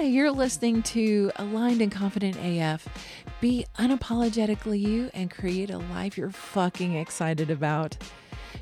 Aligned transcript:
Hi, 0.00 0.06
you're 0.06 0.30
listening 0.30 0.82
to 0.84 1.30
Aligned 1.36 1.82
and 1.82 1.92
Confident 1.92 2.38
AF. 2.42 2.88
Be 3.42 3.66
unapologetically 3.78 4.80
you 4.80 5.10
and 5.12 5.30
create 5.30 5.68
a 5.68 5.76
life 5.76 6.16
you're 6.16 6.30
fucking 6.30 6.94
excited 6.94 7.50
about. 7.50 7.98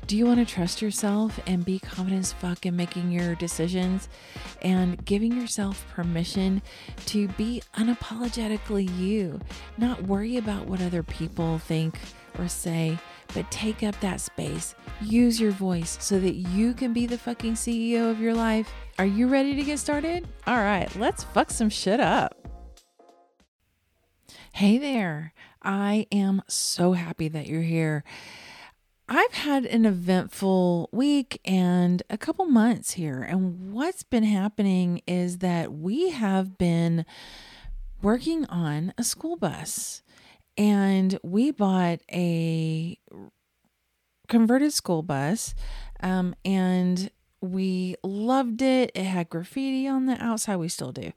Do 0.05 0.17
you 0.17 0.25
want 0.25 0.45
to 0.45 0.53
trust 0.53 0.81
yourself 0.81 1.39
and 1.47 1.63
be 1.63 1.79
confident 1.79 2.19
as 2.19 2.33
fuck 2.33 2.65
in 2.65 2.75
making 2.75 3.11
your 3.11 3.35
decisions 3.35 4.09
and 4.63 5.05
giving 5.05 5.31
yourself 5.31 5.85
permission 5.93 6.61
to 7.05 7.29
be 7.29 7.63
unapologetically 7.75 8.93
you? 8.99 9.39
Not 9.77 10.03
worry 10.03 10.35
about 10.35 10.67
what 10.67 10.81
other 10.81 11.03
people 11.03 11.57
think 11.59 11.97
or 12.37 12.49
say, 12.49 12.97
but 13.33 13.49
take 13.49 13.81
up 13.81 13.97
that 14.01 14.19
space. 14.19 14.75
Use 14.99 15.39
your 15.39 15.51
voice 15.51 15.97
so 16.01 16.19
that 16.19 16.35
you 16.35 16.73
can 16.73 16.91
be 16.91 17.05
the 17.05 17.17
fucking 17.17 17.53
CEO 17.53 18.11
of 18.11 18.19
your 18.19 18.33
life. 18.33 18.69
Are 18.99 19.05
you 19.05 19.29
ready 19.29 19.55
to 19.55 19.63
get 19.63 19.79
started? 19.79 20.27
All 20.45 20.57
right, 20.57 20.93
let's 20.97 21.23
fuck 21.23 21.51
some 21.51 21.69
shit 21.69 22.01
up. 22.01 22.35
Hey 24.51 24.77
there. 24.77 25.33
I 25.63 26.05
am 26.11 26.41
so 26.49 26.91
happy 26.91 27.29
that 27.29 27.47
you're 27.47 27.61
here. 27.61 28.03
I've 29.07 29.31
had 29.31 29.65
an 29.65 29.85
eventful 29.85 30.89
week 30.91 31.39
and 31.45 32.03
a 32.09 32.17
couple 32.17 32.43
months 32.43 32.91
here. 32.91 33.21
And 33.21 33.71
what's 33.71 34.03
been 34.03 34.25
happening 34.25 35.01
is 35.07 35.37
that 35.37 35.71
we 35.71 36.09
have 36.09 36.57
been 36.57 37.05
working 38.01 38.45
on 38.47 38.93
a 38.97 39.05
school 39.05 39.37
bus 39.37 40.03
and 40.57 41.17
we 41.23 41.51
bought 41.51 42.01
a 42.11 42.99
converted 44.27 44.73
school 44.73 45.03
bus 45.03 45.55
um, 46.01 46.35
and 46.43 47.09
we 47.41 47.95
loved 48.03 48.61
it. 48.61 48.91
It 48.95 49.03
had 49.03 49.29
graffiti 49.29 49.87
on 49.87 50.05
the 50.05 50.21
outside. 50.23 50.57
We 50.57 50.69
still 50.69 50.91
do. 50.91 51.11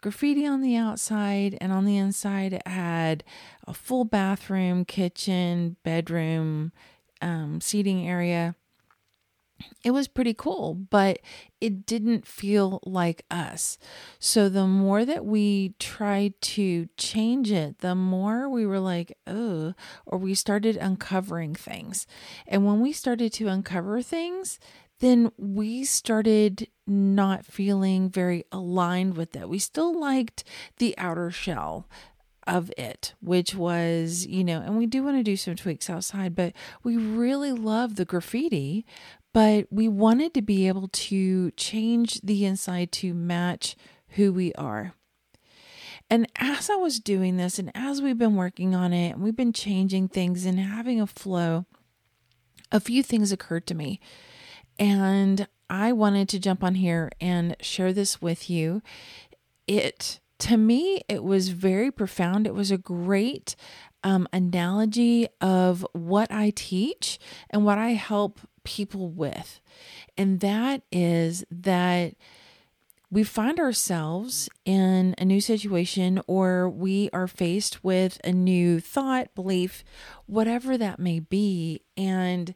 Graffiti 0.00 0.46
on 0.46 0.60
the 0.60 0.76
outside, 0.76 1.58
and 1.60 1.72
on 1.72 1.84
the 1.84 1.96
inside, 1.96 2.52
it 2.52 2.66
had 2.66 3.24
a 3.66 3.74
full 3.74 4.04
bathroom, 4.04 4.84
kitchen, 4.84 5.76
bedroom, 5.82 6.72
um, 7.20 7.60
seating 7.60 8.06
area. 8.06 8.54
It 9.82 9.92
was 9.92 10.06
pretty 10.06 10.34
cool, 10.34 10.74
but 10.74 11.18
it 11.62 11.86
didn't 11.86 12.26
feel 12.26 12.80
like 12.84 13.24
us. 13.30 13.78
So 14.18 14.48
the 14.50 14.66
more 14.66 15.04
that 15.06 15.24
we 15.24 15.74
tried 15.78 16.38
to 16.42 16.88
change 16.98 17.50
it, 17.50 17.78
the 17.78 17.94
more 17.94 18.50
we 18.50 18.66
were 18.66 18.80
like, 18.80 19.16
oh, 19.26 19.72
or 20.04 20.18
we 20.18 20.34
started 20.34 20.76
uncovering 20.76 21.54
things. 21.54 22.06
And 22.46 22.66
when 22.66 22.80
we 22.80 22.92
started 22.92 23.32
to 23.34 23.48
uncover 23.48 24.02
things, 24.02 24.60
then 25.00 25.30
we 25.36 25.84
started 25.84 26.68
not 26.86 27.44
feeling 27.44 28.08
very 28.08 28.44
aligned 28.52 29.16
with 29.16 29.36
it. 29.36 29.48
We 29.48 29.58
still 29.58 29.98
liked 29.98 30.44
the 30.78 30.96
outer 30.96 31.30
shell 31.30 31.88
of 32.46 32.70
it, 32.78 33.14
which 33.20 33.54
was, 33.54 34.24
you 34.26 34.44
know, 34.44 34.60
and 34.60 34.78
we 34.78 34.86
do 34.86 35.02
want 35.02 35.16
to 35.16 35.22
do 35.22 35.36
some 35.36 35.56
tweaks 35.56 35.90
outside, 35.90 36.34
but 36.34 36.52
we 36.84 36.96
really 36.96 37.52
love 37.52 37.96
the 37.96 38.04
graffiti, 38.04 38.86
but 39.34 39.66
we 39.70 39.88
wanted 39.88 40.32
to 40.34 40.42
be 40.42 40.68
able 40.68 40.88
to 40.88 41.50
change 41.52 42.20
the 42.22 42.44
inside 42.44 42.92
to 42.92 43.12
match 43.12 43.76
who 44.10 44.32
we 44.32 44.52
are. 44.54 44.94
And 46.08 46.30
as 46.36 46.70
I 46.70 46.76
was 46.76 47.00
doing 47.00 47.36
this, 47.36 47.58
and 47.58 47.72
as 47.74 48.00
we've 48.00 48.16
been 48.16 48.36
working 48.36 48.76
on 48.76 48.92
it, 48.92 49.14
and 49.14 49.22
we've 49.22 49.34
been 49.34 49.52
changing 49.52 50.08
things 50.08 50.46
and 50.46 50.60
having 50.60 51.00
a 51.00 51.06
flow, 51.06 51.66
a 52.70 52.78
few 52.78 53.02
things 53.02 53.32
occurred 53.32 53.66
to 53.66 53.74
me. 53.74 54.00
And 54.78 55.46
I 55.68 55.92
wanted 55.92 56.28
to 56.30 56.38
jump 56.38 56.62
on 56.62 56.76
here 56.76 57.10
and 57.20 57.56
share 57.60 57.92
this 57.92 58.20
with 58.20 58.48
you. 58.48 58.82
It, 59.66 60.20
to 60.40 60.56
me, 60.56 61.02
it 61.08 61.24
was 61.24 61.48
very 61.48 61.90
profound. 61.90 62.46
It 62.46 62.54
was 62.54 62.70
a 62.70 62.78
great 62.78 63.56
um, 64.04 64.28
analogy 64.32 65.28
of 65.40 65.86
what 65.92 66.30
I 66.30 66.52
teach 66.54 67.18
and 67.50 67.64
what 67.64 67.78
I 67.78 67.90
help 67.90 68.40
people 68.62 69.08
with. 69.08 69.60
And 70.16 70.40
that 70.40 70.82
is 70.92 71.44
that 71.50 72.14
we 73.10 73.22
find 73.22 73.58
ourselves 73.58 74.48
in 74.64 75.14
a 75.18 75.24
new 75.24 75.40
situation 75.40 76.20
or 76.26 76.68
we 76.68 77.08
are 77.12 77.28
faced 77.28 77.84
with 77.84 78.20
a 78.24 78.32
new 78.32 78.80
thought, 78.80 79.34
belief, 79.34 79.84
whatever 80.26 80.76
that 80.76 80.98
may 80.98 81.20
be. 81.20 81.82
And 81.96 82.54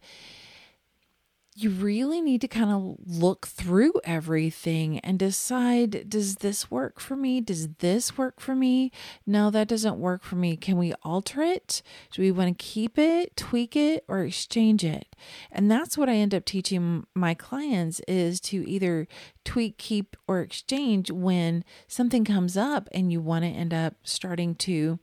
you 1.57 1.71
really 1.71 2.21
need 2.21 2.41
to 2.41 2.49
kind 2.49 2.71
of 2.71 2.97
look 3.05 3.47
through 3.47 3.93
everything 4.05 5.01
and 5.01 5.19
decide 5.19 6.09
does 6.09 6.37
this 6.37 6.71
work 6.71 7.01
for 7.01 7.17
me? 7.17 7.41
Does 7.41 7.69
this 7.79 8.17
work 8.17 8.41
for 8.41 8.55
me? 8.55 8.93
No, 9.27 9.51
that 9.51 9.69
doesn't 9.69 9.99
work 9.99 10.23
for 10.23 10.37
me. 10.37 10.57
Can 10.57 10.79
we 10.79 10.95
alter 11.03 11.43
it? 11.43 11.83
Do 12.13 12.23
we 12.23 12.31
want 12.31 12.57
to 12.57 12.65
keep 12.65 12.99
it, 12.99 13.37
tweak 13.37 13.75
it, 13.75 14.05
or 14.07 14.23
exchange 14.23 14.85
it? 14.85 15.17
And 15.51 15.71
that's 15.71 15.99
what 15.99 16.09
I 16.09 16.15
end 16.15 16.35
up 16.35 16.45
teaching 16.45 17.05
my 17.15 17.35
clients 17.35 18.01
is 18.07 18.41
to 18.43 18.69
either 18.69 19.09
tweak, 19.45 19.77
keep, 19.77 20.17
or 20.29 20.41
exchange 20.41 21.11
when 21.11 21.65
something 21.89 22.25
comes 22.25 22.57
up 22.57 22.89
and 22.93 23.11
you 23.11 23.21
want 23.21 23.45
to 23.45 23.51
end 23.51 23.75
up 23.75 23.95
starting 24.05 24.55
to 24.57 25.01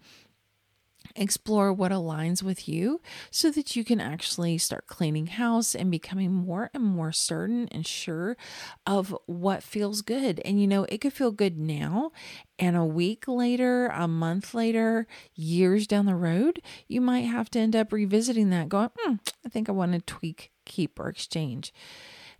explore 1.17 1.73
what 1.73 1.91
aligns 1.91 2.43
with 2.43 2.67
you 2.67 3.01
so 3.31 3.51
that 3.51 3.75
you 3.75 3.83
can 3.83 3.99
actually 3.99 4.57
start 4.57 4.87
cleaning 4.87 5.27
house 5.27 5.75
and 5.75 5.91
becoming 5.91 6.31
more 6.31 6.69
and 6.73 6.83
more 6.83 7.11
certain 7.11 7.67
and 7.69 7.85
sure 7.85 8.37
of 8.85 9.15
what 9.25 9.63
feels 9.63 10.01
good. 10.01 10.39
And 10.45 10.61
you 10.61 10.67
know, 10.67 10.85
it 10.89 10.99
could 10.99 11.13
feel 11.13 11.31
good 11.31 11.57
now, 11.57 12.11
and 12.59 12.75
a 12.75 12.85
week 12.85 13.27
later, 13.27 13.87
a 13.87 14.07
month 14.07 14.53
later, 14.53 15.07
years 15.35 15.87
down 15.87 16.05
the 16.05 16.15
road, 16.15 16.61
you 16.87 17.01
might 17.01 17.21
have 17.21 17.49
to 17.51 17.59
end 17.59 17.75
up 17.75 17.91
revisiting 17.91 18.49
that, 18.51 18.69
going, 18.69 18.89
hmm, 18.97 19.15
I 19.45 19.49
think 19.49 19.69
I 19.69 19.73
want 19.73 19.93
to 19.93 19.99
tweak, 19.99 20.51
keep, 20.65 20.99
or 20.99 21.09
exchange. 21.09 21.73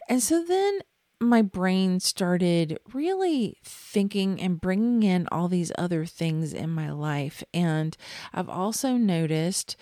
And 0.10 0.24
so 0.24 0.44
then 0.44 0.80
my 1.20 1.42
brain 1.42 2.00
started 2.00 2.80
really 2.94 3.58
thinking 3.64 4.40
and 4.40 4.62
bringing 4.62 5.04
in 5.04 5.28
all 5.32 5.48
these 5.48 5.72
other 5.78 6.06
things 6.06 6.54
in 6.54 6.70
my 6.70 6.92
life. 6.92 7.44
And 7.54 7.98
I've 8.34 8.50
also 8.50 8.94
noticed 8.98 9.76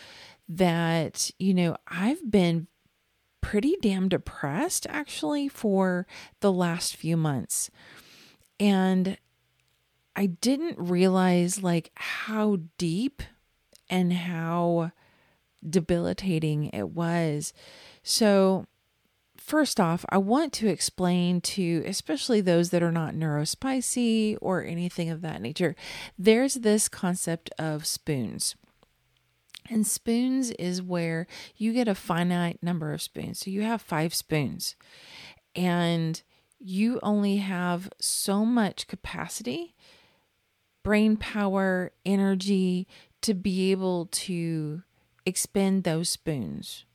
that, 0.48 1.32
you 1.38 1.54
know, 1.54 1.76
I've 1.88 2.32
been 2.32 2.68
pretty 3.42 3.76
damn 3.82 4.10
depressed 4.10 4.88
actually 4.90 5.48
for 5.48 6.08
the 6.40 6.52
last 6.52 6.96
few 6.96 7.18
months. 7.18 7.70
And 8.60 9.18
I 10.16 10.28
didn't 10.28 10.80
realize 10.80 11.62
like 11.62 11.92
how 11.96 12.60
deep 12.78 13.22
and 13.90 14.14
how 14.14 14.92
debilitating 15.68 16.66
it 16.68 16.90
was. 16.90 17.54
So, 18.04 18.66
first 19.46 19.80
off, 19.80 20.04
I 20.10 20.18
want 20.18 20.54
to 20.54 20.68
explain 20.68 21.40
to 21.42 21.84
especially 21.86 22.42
those 22.42 22.72
that 22.72 22.82
are 22.82 22.92
not 22.92 23.14
neurospicy 23.14 24.38
or 24.42 24.64
anything 24.64 25.10
of 25.10 25.22
that 25.22 25.42
nature, 25.42 25.76
there's 26.18 26.56
this 26.56 26.90
concept 26.90 27.52
of 27.60 27.86
spoons. 27.86 28.56
And 29.70 29.86
spoons 29.86 30.50
is 30.52 30.82
where 30.82 31.28
you 31.58 31.74
get 31.74 31.88
a 31.88 31.96
finite 31.96 32.62
number 32.64 32.92
of 32.92 33.02
spoons. 33.02 33.40
So 33.40 33.52
you 33.52 33.62
have 33.62 33.82
five 33.82 34.14
spoons, 34.14 34.76
and 35.56 36.22
you 36.60 37.00
only 37.04 37.38
have 37.38 37.90
so 38.00 38.46
much 38.46 38.88
capacity, 38.88 39.76
brain 40.84 41.18
power, 41.18 41.92
energy 42.04 42.88
to 43.22 43.34
be 43.34 43.72
able 43.72 44.08
to 44.08 44.82
expend 45.26 45.84
those 45.84 46.10
spoons 46.10 46.86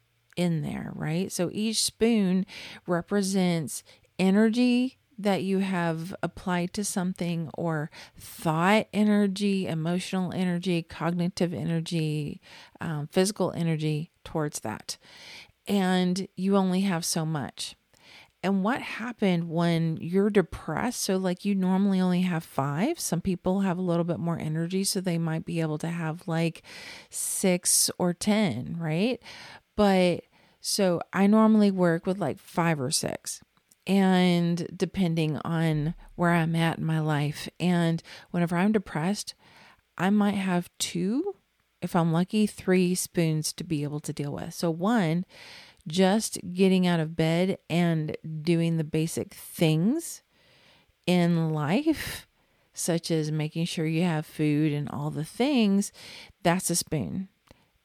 in 0.40 0.62
there, 0.62 0.92
right? 0.94 1.30
So 1.30 1.50
each 1.52 1.82
spoon 1.82 2.46
represents 2.86 3.84
energy 4.18 4.96
that 5.18 5.42
you 5.42 5.58
have 5.58 6.14
applied 6.22 6.72
to 6.72 6.82
something 6.82 7.50
or 7.54 7.90
thought 8.16 8.86
energy, 8.92 9.66
emotional 9.66 10.32
energy, 10.32 10.82
cognitive 10.82 11.52
energy, 11.52 12.40
um, 12.80 13.06
physical 13.12 13.52
energy 13.52 14.10
towards 14.24 14.60
that. 14.60 14.96
And 15.66 16.26
you 16.36 16.56
only 16.56 16.80
have 16.80 17.04
so 17.04 17.26
much. 17.26 17.76
And 18.42 18.64
what 18.64 18.80
happened 18.80 19.50
when 19.50 19.98
you're 20.00 20.30
depressed? 20.30 21.02
So, 21.02 21.18
like, 21.18 21.44
you 21.44 21.54
normally 21.54 22.00
only 22.00 22.22
have 22.22 22.42
five. 22.42 22.98
Some 22.98 23.20
people 23.20 23.60
have 23.60 23.76
a 23.76 23.82
little 23.82 24.04
bit 24.04 24.18
more 24.18 24.38
energy, 24.38 24.84
so 24.84 25.00
they 25.02 25.18
might 25.18 25.44
be 25.44 25.60
able 25.60 25.76
to 25.78 25.88
have 25.88 26.26
like 26.26 26.62
six 27.10 27.90
or 27.98 28.14
10, 28.14 28.78
right? 28.80 29.20
But 29.76 30.24
so 30.60 31.00
I 31.12 31.26
normally 31.26 31.70
work 31.70 32.06
with 32.06 32.18
like 32.18 32.38
five 32.38 32.80
or 32.80 32.90
six, 32.90 33.42
and 33.86 34.66
depending 34.76 35.38
on 35.38 35.94
where 36.14 36.30
I'm 36.30 36.54
at 36.54 36.78
in 36.78 36.84
my 36.84 37.00
life. 37.00 37.48
And 37.58 38.02
whenever 38.30 38.56
I'm 38.56 38.72
depressed, 38.72 39.34
I 39.96 40.10
might 40.10 40.34
have 40.34 40.70
two, 40.78 41.34
if 41.82 41.96
I'm 41.96 42.12
lucky, 42.12 42.46
three 42.46 42.94
spoons 42.94 43.52
to 43.54 43.64
be 43.64 43.82
able 43.82 44.00
to 44.00 44.12
deal 44.12 44.32
with. 44.32 44.54
So, 44.54 44.70
one, 44.70 45.24
just 45.88 46.38
getting 46.52 46.86
out 46.86 47.00
of 47.00 47.16
bed 47.16 47.58
and 47.68 48.16
doing 48.42 48.76
the 48.76 48.84
basic 48.84 49.34
things 49.34 50.22
in 51.06 51.50
life 51.50 52.26
such 52.72 53.10
as 53.10 53.30
making 53.30 53.66
sure 53.66 53.86
you 53.86 54.02
have 54.02 54.24
food 54.24 54.72
and 54.72 54.88
all 54.88 55.10
the 55.10 55.24
things, 55.24 55.92
that's 56.42 56.70
a 56.70 56.76
spoon. 56.76 57.28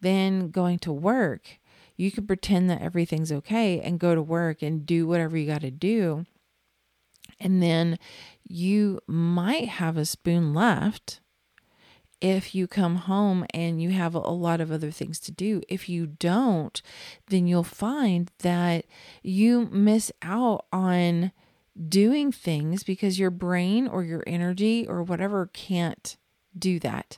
Then 0.01 0.49
going 0.49 0.79
to 0.79 0.93
work, 0.93 1.59
you 1.97 2.11
can 2.11 2.27
pretend 2.27 2.69
that 2.69 2.81
everything's 2.81 3.31
okay 3.31 3.79
and 3.79 3.99
go 3.99 4.15
to 4.15 4.21
work 4.21 4.61
and 4.61 4.85
do 4.85 5.07
whatever 5.07 5.37
you 5.37 5.47
got 5.47 5.61
to 5.61 5.71
do. 5.71 6.25
And 7.39 7.61
then 7.61 7.97
you 8.43 8.99
might 9.07 9.67
have 9.67 9.97
a 9.97 10.05
spoon 10.05 10.53
left 10.53 11.19
if 12.21 12.55
you 12.55 12.67
come 12.67 12.95
home 12.95 13.45
and 13.53 13.81
you 13.81 13.91
have 13.91 14.15
a 14.15 14.19
lot 14.19 14.61
of 14.61 14.71
other 14.71 14.91
things 14.91 15.19
to 15.21 15.31
do. 15.31 15.61
If 15.67 15.89
you 15.89 16.07
don't, 16.07 16.81
then 17.27 17.47
you'll 17.47 17.63
find 17.63 18.31
that 18.39 18.85
you 19.21 19.65
miss 19.65 20.11
out 20.21 20.65
on 20.71 21.31
doing 21.89 22.31
things 22.31 22.83
because 22.83 23.19
your 23.19 23.31
brain 23.31 23.87
or 23.87 24.03
your 24.03 24.23
energy 24.25 24.87
or 24.87 25.03
whatever 25.03 25.49
can't 25.53 26.15
do 26.57 26.79
that. 26.79 27.17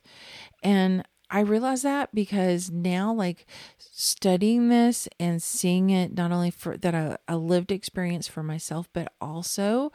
And 0.63 1.03
I 1.29 1.41
realize 1.41 1.81
that 1.81 2.15
because 2.15 2.71
now, 2.71 3.12
like 3.13 3.45
studying 3.77 4.69
this 4.69 5.09
and 5.19 5.44
seeing 5.44 5.89
it 5.89 6.15
not 6.15 6.31
only 6.31 6.51
for 6.51 6.77
that 6.77 6.94
a, 6.95 7.19
a, 7.27 7.38
lived 7.38 7.71
experience 7.71 8.27
for 8.27 8.44
myself, 8.44 8.88
but 8.94 9.12
also 9.19 9.91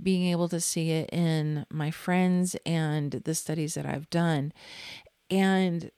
being 0.00 0.30
able 0.30 0.48
to 0.50 0.60
see 0.60 0.90
it 0.90 1.08
in 1.12 1.64
my 1.70 1.90
friends 1.90 2.56
and 2.66 3.12
the 3.12 3.34
studies 3.34 3.74
that 3.74 3.86
I've 3.86 4.10
done. 4.10 4.52
And 5.30 5.90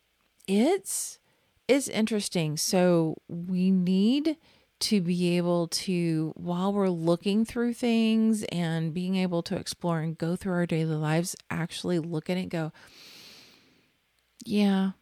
it's 0.46 1.19
it's 1.66 1.88
interesting. 1.88 2.56
So 2.56 3.16
we 3.28 3.70
need 3.70 4.36
to 4.81 5.00
be 5.00 5.36
able 5.36 5.66
to 5.66 6.32
while 6.36 6.72
we're 6.72 6.88
looking 6.88 7.44
through 7.44 7.74
things 7.74 8.44
and 8.44 8.94
being 8.94 9.16
able 9.16 9.42
to 9.42 9.56
explore 9.56 9.98
and 10.00 10.16
go 10.16 10.36
through 10.36 10.52
our 10.52 10.66
daily 10.66 10.94
lives, 10.94 11.34
actually 11.50 11.98
look 11.98 12.31
at 12.31 12.36
it 12.36 12.48
go, 12.48 12.72
yeah, 14.44 14.93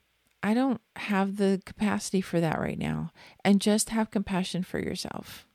I 0.42 0.54
don't 0.54 0.80
have 0.96 1.36
the 1.36 1.60
capacity 1.64 2.20
for 2.20 2.40
that 2.40 2.60
right 2.60 2.78
now. 2.78 3.12
And 3.44 3.60
just 3.60 3.90
have 3.90 4.10
compassion 4.10 4.62
for 4.62 4.78
yourself 4.78 5.46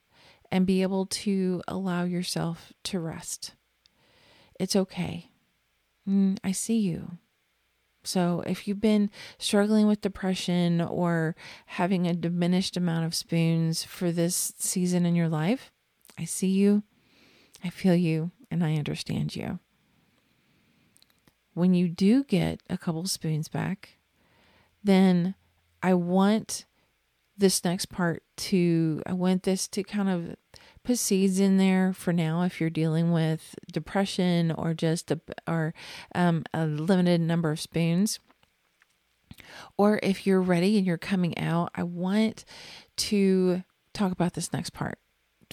and 0.51 0.65
be 0.65 0.81
able 0.81 1.05
to 1.05 1.61
allow 1.67 2.03
yourself 2.03 2.73
to 2.83 2.99
rest. 2.99 3.53
It's 4.59 4.75
okay. 4.75 5.31
Mm, 6.07 6.37
I 6.43 6.51
see 6.51 6.79
you. 6.79 7.17
So, 8.03 8.43
if 8.47 8.67
you've 8.67 8.81
been 8.81 9.11
struggling 9.37 9.85
with 9.85 10.01
depression 10.01 10.81
or 10.81 11.35
having 11.67 12.07
a 12.07 12.15
diminished 12.15 12.75
amount 12.75 13.05
of 13.05 13.13
spoons 13.13 13.83
for 13.83 14.11
this 14.11 14.53
season 14.57 15.05
in 15.05 15.15
your 15.15 15.29
life, 15.29 15.71
I 16.17 16.25
see 16.25 16.47
you, 16.47 16.81
I 17.63 17.69
feel 17.69 17.95
you, 17.95 18.31
and 18.49 18.63
I 18.63 18.75
understand 18.75 19.35
you 19.35 19.59
when 21.61 21.75
you 21.75 21.87
do 21.87 22.23
get 22.23 22.59
a 22.71 22.77
couple 22.77 23.05
spoons 23.05 23.47
back, 23.47 23.99
then 24.83 25.35
I 25.83 25.93
want 25.93 26.65
this 27.37 27.63
next 27.63 27.85
part 27.85 28.23
to, 28.37 29.03
I 29.05 29.13
want 29.13 29.43
this 29.43 29.67
to 29.67 29.83
kind 29.83 30.09
of 30.09 30.35
put 30.83 30.97
seeds 30.97 31.39
in 31.39 31.57
there 31.57 31.93
for 31.93 32.11
now 32.11 32.41
if 32.41 32.59
you're 32.59 32.71
dealing 32.71 33.11
with 33.11 33.53
depression 33.71 34.51
or 34.51 34.73
just 34.73 35.11
a, 35.11 35.21
or 35.47 35.75
um, 36.15 36.45
a 36.51 36.65
limited 36.65 37.21
number 37.21 37.51
of 37.51 37.59
spoons. 37.59 38.17
Or 39.77 39.99
if 40.01 40.25
you're 40.25 40.41
ready 40.41 40.79
and 40.79 40.87
you're 40.87 40.97
coming 40.97 41.37
out, 41.37 41.69
I 41.75 41.83
want 41.83 42.43
to 42.97 43.61
talk 43.93 44.11
about 44.11 44.33
this 44.33 44.51
next 44.51 44.71
part 44.71 44.97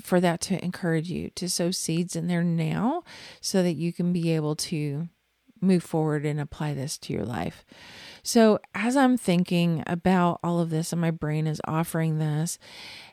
for 0.00 0.22
that 0.22 0.40
to 0.40 0.64
encourage 0.64 1.10
you 1.10 1.28
to 1.34 1.50
sow 1.50 1.70
seeds 1.70 2.16
in 2.16 2.28
there 2.28 2.42
now 2.42 3.02
so 3.42 3.62
that 3.62 3.74
you 3.74 3.92
can 3.92 4.10
be 4.10 4.30
able 4.30 4.56
to 4.56 5.08
move 5.60 5.82
forward 5.82 6.24
and 6.24 6.40
apply 6.40 6.74
this 6.74 6.98
to 6.98 7.12
your 7.12 7.24
life. 7.24 7.64
So, 8.22 8.58
as 8.74 8.96
I'm 8.96 9.16
thinking 9.16 9.82
about 9.86 10.40
all 10.42 10.60
of 10.60 10.70
this 10.70 10.92
and 10.92 11.00
my 11.00 11.10
brain 11.10 11.46
is 11.46 11.60
offering 11.66 12.18
this, 12.18 12.58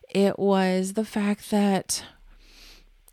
it 0.09 0.37
was 0.37 0.93
the 0.93 1.05
fact 1.05 1.51
that 1.51 2.03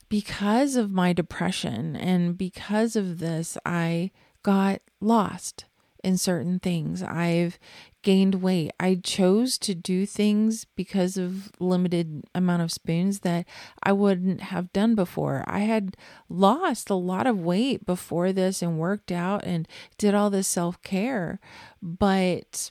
because 0.09 0.77
of 0.77 0.91
my 0.91 1.13
depression 1.13 1.97
and 1.97 2.37
because 2.37 2.97
of 2.97 3.19
this, 3.19 3.57
I 3.65 4.11
got 4.43 4.81
lost 5.01 5.65
in 6.03 6.19
certain 6.19 6.59
things. 6.59 7.03
I've 7.03 7.59
gained 8.03 8.37
weight. 8.37 8.73
I 8.81 8.97
chose 8.97 9.59
to 9.59 9.75
do 9.75 10.07
things 10.07 10.67
because 10.77 11.17
of 11.17 11.51
limited 11.59 12.25
amount 12.35 12.63
of 12.63 12.73
spoons 12.73 13.21
that 13.21 13.47
I 13.83 13.93
wouldn't 13.93 14.41
have 14.43 14.73
done 14.73 14.95
before. 14.95 15.45
I 15.47 15.61
had 15.61 15.97
lost 16.29 16.91
a 16.91 16.95
lot 16.95 17.27
of 17.27 17.41
weight 17.41 17.87
before 17.87 18.33
this 18.33 18.63
and 18.63 18.79
worked 18.79 19.13
out 19.13 19.45
and 19.45 19.69
did 19.99 20.15
all 20.15 20.31
this 20.31 20.49
self-care, 20.49 21.41
but 21.81 22.71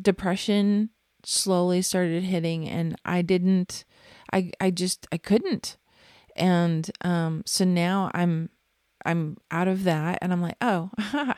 depression 0.00 0.90
slowly 1.24 1.82
started 1.82 2.22
hitting 2.24 2.68
and 2.68 2.96
I 3.04 3.22
didn't 3.22 3.84
I 4.32 4.52
I 4.60 4.70
just 4.70 5.06
I 5.12 5.18
couldn't. 5.18 5.76
And 6.36 6.90
um 7.02 7.42
so 7.46 7.64
now 7.64 8.10
I'm 8.14 8.50
I'm 9.04 9.36
out 9.50 9.68
of 9.68 9.84
that 9.84 10.18
and 10.20 10.32
I'm 10.32 10.42
like, 10.42 10.56
"Oh, 10.60 10.90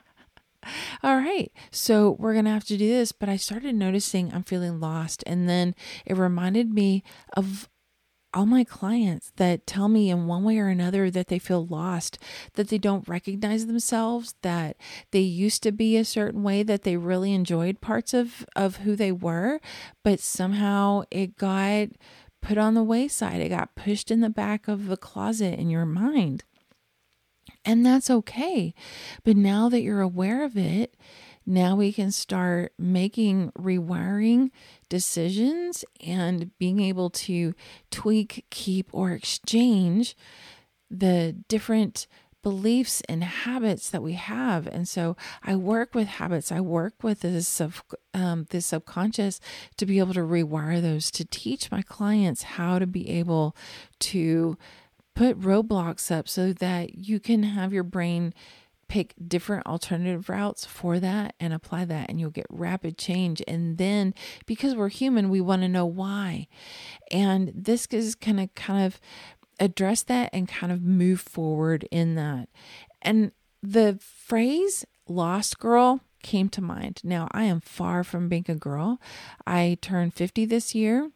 all 1.03 1.17
right, 1.17 1.53
so 1.71 2.17
we're 2.19 2.33
going 2.33 2.45
to 2.47 2.51
have 2.51 2.65
to 2.65 2.77
do 2.77 2.89
this. 2.89 3.13
But 3.13 3.29
I 3.29 3.37
started 3.37 3.75
noticing 3.75 4.33
I'm 4.33 4.45
feeling 4.45 4.81
lost. 4.81 5.23
And 5.27 5.49
then 5.49 5.75
it 6.07 6.17
reminded 6.17 6.73
me 6.73 7.03
of 7.37 7.69
all 8.35 8.47
my 8.47 8.65
clients 8.65 9.31
that 9.37 9.67
tell 9.67 9.89
me 9.89 10.09
in 10.11 10.27
one 10.27 10.43
way 10.43 10.59
or 10.59 10.69
another 10.69 11.11
that 11.11 11.29
they 11.29 11.39
feel 11.39 11.67
lost, 11.67 12.19
that 12.55 12.69
they 12.69 12.79
don't 12.79 13.09
recognize 13.09 13.67
themselves, 13.67 14.35
that 14.43 14.77
they 15.11 15.21
used 15.21 15.63
to 15.63 15.73
be 15.73 15.97
a 15.97 16.05
certain 16.05 16.43
way, 16.43 16.63
that 16.63 16.83
they 16.83 16.97
really 16.97 17.35
enjoyed 17.35 17.81
parts 17.81 18.15
of, 18.15 18.47
of 18.57 18.77
who 18.77 18.97
they 18.97 19.13
were, 19.13 19.61
but 20.03 20.19
somehow 20.19 21.03
it 21.11 21.37
got 21.37 21.89
put 22.41 22.59
on 22.59 22.75
the 22.75 22.83
wayside. 22.83 23.41
It 23.41 23.51
got 23.51 23.75
pushed 23.75 24.11
in 24.11 24.21
the 24.21 24.31
back 24.31 24.67
of 24.67 24.87
the 24.87 24.97
closet 24.97 25.59
in 25.59 25.71
your 25.71 25.87
mind. 25.87 26.45
And 27.65 27.87
that's 27.87 28.11
okay. 28.11 28.75
But 29.25 29.37
now 29.37 29.69
that 29.69 29.83
you're 29.83 30.01
aware 30.01 30.45
of 30.45 30.57
it, 30.57 30.97
now 31.45 31.75
we 31.77 31.93
can 31.93 32.13
start 32.13 32.73
making 32.79 33.51
rewiring 33.53 34.51
decisions 34.89 35.85
and 36.05 36.57
being 36.59 36.81
able 36.81 37.11
to 37.11 37.55
tweak, 37.91 38.47
keep, 38.51 38.89
or 38.93 39.11
exchange 39.11 40.17
the 40.91 41.35
different 41.49 42.07
beliefs 42.43 43.03
and 43.09 43.23
habits 43.23 43.89
that 43.91 44.03
we 44.03 44.15
have. 44.15 44.67
And 44.67 44.89
so 44.89 45.17
I 45.43 45.55
work 45.55 45.95
with 45.95 46.09
habits. 46.09 46.51
I 46.51 46.61
work 46.61 46.95
with 47.03 47.21
this 47.21 47.47
sub, 47.47 47.75
um, 48.13 48.47
this 48.51 48.67
subconscious 48.67 49.41
to 49.77 49.87
be 49.87 50.01
able 50.01 50.15
to 50.15 50.21
rewire 50.21 50.83
those 50.83 51.11
to 51.13 51.25
teach 51.25 51.71
my 51.71 51.83
clients 51.83 52.43
how 52.43 52.79
to 52.79 52.87
be 52.87 53.09
able 53.11 53.57
to 54.01 54.59
put 55.15 55.39
roadblocks 55.41 56.11
up 56.11 56.29
so 56.29 56.53
that 56.53 56.95
you 56.95 57.21
can 57.21 57.43
have 57.43 57.73
your 57.73 57.85
brain 57.85 58.35
pick 58.89 59.15
different 59.27 59.67
alternative 59.67 60.29
routes 60.29 60.67
for 60.67 61.01
that 61.01 61.35
and 61.41 61.55
apply 61.55 61.83
that 61.83 62.11
and 62.11 62.21
you'll 62.21 62.31
get 62.31 62.47
rapid 62.51 62.99
change. 62.99 63.43
And 63.49 63.79
then 63.79 64.13
because 64.45 64.75
we're 64.75 64.91
human 64.91 65.31
we 65.31 65.41
want 65.41 65.63
to 65.63 65.69
know 65.69 65.87
why. 65.87 66.47
And 67.11 67.53
this 67.55 67.87
is 67.87 68.15
kind 68.15 68.39
of 68.39 68.55
kind 68.55 68.85
of 68.85 69.01
address 69.59 70.03
that 70.03 70.29
and 70.33 70.47
kind 70.47 70.73
of 70.73 70.83
move 70.83 71.21
forward 71.21 71.89
in 71.91 72.17
that. 72.17 72.49
And 73.01 73.33
the 73.63 73.99
phrase 74.01 74.85
lost 75.09 75.59
girl 75.59 76.01
came 76.23 76.49
to 76.51 76.61
mind. 76.61 77.01
Now 77.03 77.29
i 77.33 77.45
am 77.45 77.61
far 77.61 78.05
from 78.05 78.29
being 78.29 78.45
a 78.49 78.55
girl. 78.55 79.01
I 79.47 79.79
turned 79.81 80.15
50 80.15 80.45
this 80.45 80.75
year 80.75 81.11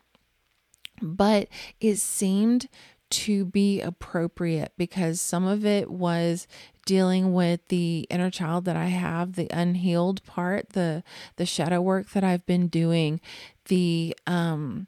but 1.03 1.49
it 1.81 1.97
seemed 1.97 2.69
to 3.11 3.45
be 3.45 3.81
appropriate 3.81 4.73
because 4.77 5.21
some 5.21 5.47
of 5.47 5.65
it 5.65 5.91
was 5.91 6.47
dealing 6.87 7.33
with 7.33 7.67
the 7.69 8.07
inner 8.11 8.31
child 8.31 8.65
that 8.65 8.77
I 8.77 8.87
have, 8.87 9.35
the 9.35 9.49
unhealed 9.51 10.25
part, 10.25 10.71
the 10.71 11.03
the 11.37 11.47
shadow 11.47 11.81
work 11.81 12.11
that 12.11 12.25
I've 12.25 12.47
been 12.47 12.69
doing, 12.69 13.21
the 13.67 14.17
um 14.27 14.87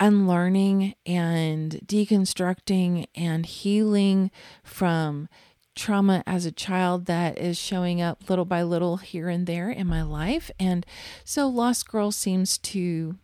unlearning 0.00 0.94
and 1.06 1.80
deconstructing 1.86 3.06
and 3.14 3.46
healing 3.46 4.32
from 4.64 5.28
trauma 5.74 6.22
as 6.26 6.44
a 6.44 6.52
child 6.52 7.06
that 7.06 7.38
is 7.38 7.56
showing 7.56 8.02
up 8.02 8.28
little 8.28 8.44
by 8.44 8.62
little 8.62 8.98
here 8.98 9.28
and 9.28 9.46
there 9.46 9.70
in 9.70 9.86
my 9.86 10.02
life. 10.02 10.50
And 10.58 10.84
so 11.24 11.48
Lost 11.48 11.88
Girl 11.88 12.10
seems 12.10 12.58
to 12.58 13.16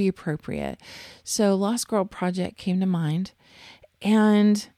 be 0.00 0.08
appropriate. 0.08 0.80
So 1.24 1.54
Lost 1.54 1.88
Girl 1.88 2.04
Project 2.04 2.56
came 2.56 2.80
to 2.80 2.86
mind. 2.86 3.32
And 4.02 4.68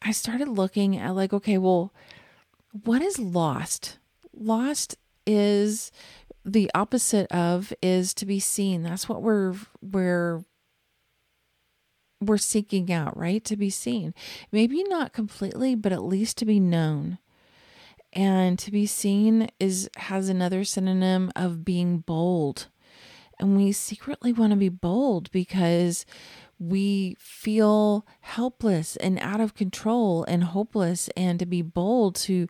I 0.00 0.12
started 0.12 0.48
looking 0.48 0.96
at, 0.96 1.14
like, 1.14 1.32
okay, 1.32 1.58
well, 1.58 1.92
what 2.84 3.02
is 3.02 3.18
lost? 3.18 3.98
Lost 4.34 4.96
is 5.26 5.92
the 6.44 6.70
opposite 6.74 7.30
of 7.30 7.72
is 7.82 8.14
to 8.14 8.26
be 8.26 8.40
seen. 8.40 8.82
That's 8.82 9.08
what 9.08 9.22
we're 9.22 9.54
we're 9.80 10.44
we're 12.20 12.38
seeking 12.38 12.92
out, 12.92 13.16
right? 13.16 13.44
To 13.44 13.56
be 13.56 13.70
seen. 13.70 14.14
Maybe 14.50 14.82
not 14.84 15.12
completely, 15.12 15.74
but 15.74 15.92
at 15.92 16.02
least 16.02 16.38
to 16.38 16.44
be 16.44 16.60
known. 16.60 17.18
And 18.12 18.58
to 18.58 18.70
be 18.70 18.86
seen 18.86 19.48
is 19.60 19.88
has 19.96 20.28
another 20.28 20.64
synonym 20.64 21.30
of 21.36 21.64
being 21.64 21.98
bold. 21.98 22.68
And 23.42 23.56
we 23.56 23.72
secretly 23.72 24.32
want 24.32 24.52
to 24.52 24.56
be 24.56 24.68
bold 24.68 25.28
because 25.32 26.06
we 26.60 27.16
feel 27.18 28.06
helpless 28.20 28.94
and 28.94 29.18
out 29.18 29.40
of 29.40 29.56
control 29.56 30.22
and 30.28 30.44
hopeless 30.44 31.10
and 31.16 31.40
to 31.40 31.46
be 31.46 31.60
bold 31.60 32.14
to 32.14 32.46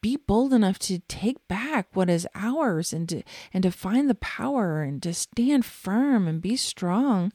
be 0.00 0.16
bold 0.16 0.52
enough 0.52 0.78
to 0.78 1.00
take 1.08 1.48
back 1.48 1.88
what 1.94 2.08
is 2.08 2.28
ours 2.32 2.92
and 2.92 3.08
to 3.08 3.22
and 3.52 3.64
to 3.64 3.72
find 3.72 4.08
the 4.08 4.14
power 4.14 4.82
and 4.82 5.02
to 5.02 5.12
stand 5.12 5.64
firm 5.64 6.28
and 6.28 6.40
be 6.40 6.54
strong. 6.54 7.32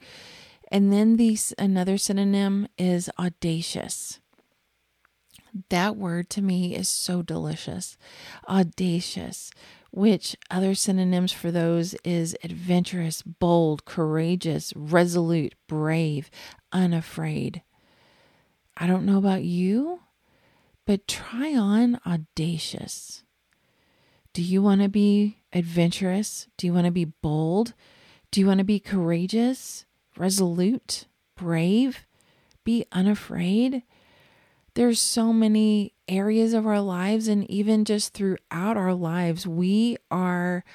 And 0.71 0.93
then 0.93 1.17
these 1.17 1.53
another 1.57 1.97
synonym 1.97 2.69
is 2.77 3.09
audacious. 3.19 4.21
That 5.69 5.97
word 5.97 6.29
to 6.29 6.41
me 6.41 6.75
is 6.75 6.87
so 6.87 7.21
delicious. 7.23 7.97
Audacious 8.47 9.51
which 9.91 10.35
other 10.51 10.75
synonyms 10.75 11.31
for 11.31 11.51
those 11.51 11.93
is 12.03 12.37
adventurous 12.43 13.21
bold 13.21 13.85
courageous 13.85 14.73
resolute 14.75 15.55
brave 15.67 16.29
unafraid 16.71 17.61
i 18.77 18.85
don't 18.85 19.05
know 19.05 19.17
about 19.17 19.43
you 19.43 19.99
but 20.89 21.07
try 21.07 21.53
on 21.53 21.99
audacious. 22.03 23.21
Do 24.33 24.41
you 24.41 24.63
want 24.63 24.81
to 24.81 24.89
be 24.89 25.37
adventurous? 25.53 26.47
Do 26.57 26.65
you 26.65 26.73
want 26.73 26.85
to 26.85 26.91
be 26.91 27.05
bold? 27.05 27.75
Do 28.31 28.39
you 28.39 28.47
want 28.47 28.57
to 28.57 28.63
be 28.63 28.79
courageous, 28.79 29.85
resolute, 30.17 31.05
brave, 31.37 32.07
be 32.63 32.87
unafraid? 32.91 33.83
There's 34.73 34.99
so 34.99 35.31
many 35.31 35.93
areas 36.09 36.53
of 36.53 36.67
our 36.67 36.81
lives, 36.81 37.27
and 37.27 37.49
even 37.49 37.85
just 37.85 38.13
throughout 38.13 38.75
our 38.75 38.93
lives, 38.93 39.47
we 39.47 39.95
are 40.11 40.65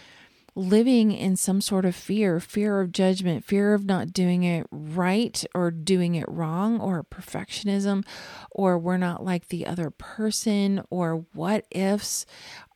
living 0.56 1.10
in 1.10 1.34
some 1.34 1.60
sort 1.60 1.84
of 1.84 1.96
fear 1.96 2.38
fear 2.38 2.80
of 2.80 2.92
judgment, 2.92 3.44
fear 3.44 3.74
of 3.74 3.84
not 3.84 4.12
doing 4.12 4.44
it 4.44 4.64
right 4.70 5.44
or 5.52 5.70
doing 5.72 6.14
it 6.14 6.24
wrong, 6.28 6.80
or 6.80 7.02
perfectionism, 7.02 8.06
or 8.52 8.78
we're 8.78 8.96
not 8.96 9.24
like 9.24 9.48
the 9.48 9.66
other 9.66 9.90
person, 9.90 10.80
or 10.90 11.26
what 11.32 11.66
ifs 11.72 12.24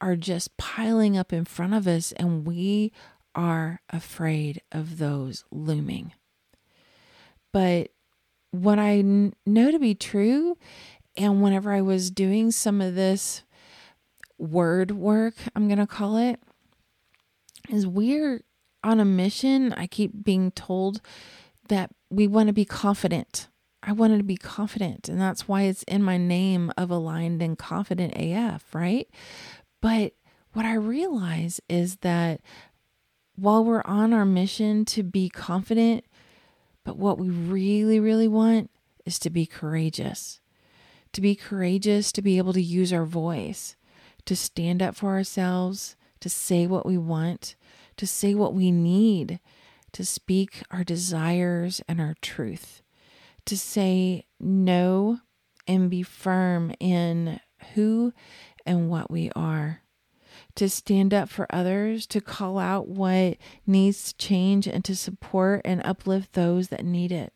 are 0.00 0.16
just 0.16 0.56
piling 0.56 1.16
up 1.16 1.32
in 1.32 1.44
front 1.44 1.72
of 1.72 1.86
us, 1.86 2.10
and 2.12 2.44
we 2.46 2.92
are 3.34 3.80
afraid 3.90 4.60
of 4.72 4.98
those 4.98 5.44
looming. 5.52 6.12
But 7.52 7.92
what 8.50 8.78
I 8.78 9.02
know 9.02 9.70
to 9.70 9.78
be 9.78 9.94
true, 9.94 10.56
and 11.18 11.42
whenever 11.42 11.72
I 11.72 11.80
was 11.80 12.10
doing 12.10 12.50
some 12.50 12.80
of 12.80 12.94
this 12.94 13.42
word 14.38 14.92
work, 14.92 15.34
I'm 15.54 15.66
going 15.66 15.78
to 15.78 15.86
call 15.86 16.16
it, 16.16 16.40
is 17.68 17.86
we're 17.86 18.42
on 18.84 19.00
a 19.00 19.04
mission. 19.04 19.72
I 19.72 19.88
keep 19.88 20.24
being 20.24 20.52
told 20.52 21.00
that 21.68 21.90
we 22.08 22.26
want 22.28 22.46
to 22.46 22.52
be 22.52 22.64
confident. 22.64 23.48
I 23.82 23.92
wanted 23.92 24.18
to 24.18 24.24
be 24.24 24.36
confident, 24.36 25.08
and 25.08 25.20
that's 25.20 25.46
why 25.46 25.62
it's 25.62 25.82
in 25.84 26.02
my 26.02 26.16
name 26.16 26.72
of 26.76 26.90
aligned 26.90 27.42
and 27.42 27.58
confident 27.58 28.14
AF, 28.16 28.74
right? 28.74 29.08
But 29.80 30.14
what 30.52 30.64
I 30.64 30.74
realize 30.74 31.60
is 31.68 31.96
that 31.96 32.40
while 33.36 33.64
we're 33.64 33.82
on 33.84 34.12
our 34.12 34.24
mission 34.24 34.84
to 34.86 35.02
be 35.02 35.28
confident, 35.28 36.04
but 36.84 36.96
what 36.96 37.18
we 37.18 37.28
really, 37.28 38.00
really 38.00 38.28
want 38.28 38.70
is 39.04 39.18
to 39.20 39.30
be 39.30 39.46
courageous. 39.46 40.40
To 41.12 41.20
be 41.20 41.34
courageous, 41.34 42.12
to 42.12 42.22
be 42.22 42.38
able 42.38 42.52
to 42.52 42.62
use 42.62 42.92
our 42.92 43.04
voice, 43.04 43.76
to 44.26 44.36
stand 44.36 44.82
up 44.82 44.94
for 44.94 45.08
ourselves, 45.10 45.96
to 46.20 46.28
say 46.28 46.66
what 46.66 46.86
we 46.86 46.98
want, 46.98 47.56
to 47.96 48.06
say 48.06 48.34
what 48.34 48.54
we 48.54 48.70
need, 48.70 49.40
to 49.92 50.04
speak 50.04 50.62
our 50.70 50.84
desires 50.84 51.80
and 51.88 52.00
our 52.00 52.14
truth, 52.20 52.82
to 53.46 53.56
say 53.56 54.26
no 54.38 55.20
and 55.66 55.90
be 55.90 56.02
firm 56.02 56.72
in 56.78 57.40
who 57.74 58.12
and 58.66 58.90
what 58.90 59.10
we 59.10 59.30
are, 59.34 59.82
to 60.54 60.68
stand 60.68 61.14
up 61.14 61.28
for 61.28 61.46
others, 61.50 62.06
to 62.06 62.20
call 62.20 62.58
out 62.58 62.86
what 62.88 63.36
needs 63.66 64.12
to 64.12 64.18
change, 64.18 64.66
and 64.66 64.84
to 64.84 64.94
support 64.94 65.62
and 65.64 65.80
uplift 65.84 66.34
those 66.34 66.68
that 66.68 66.84
need 66.84 67.10
it. 67.10 67.32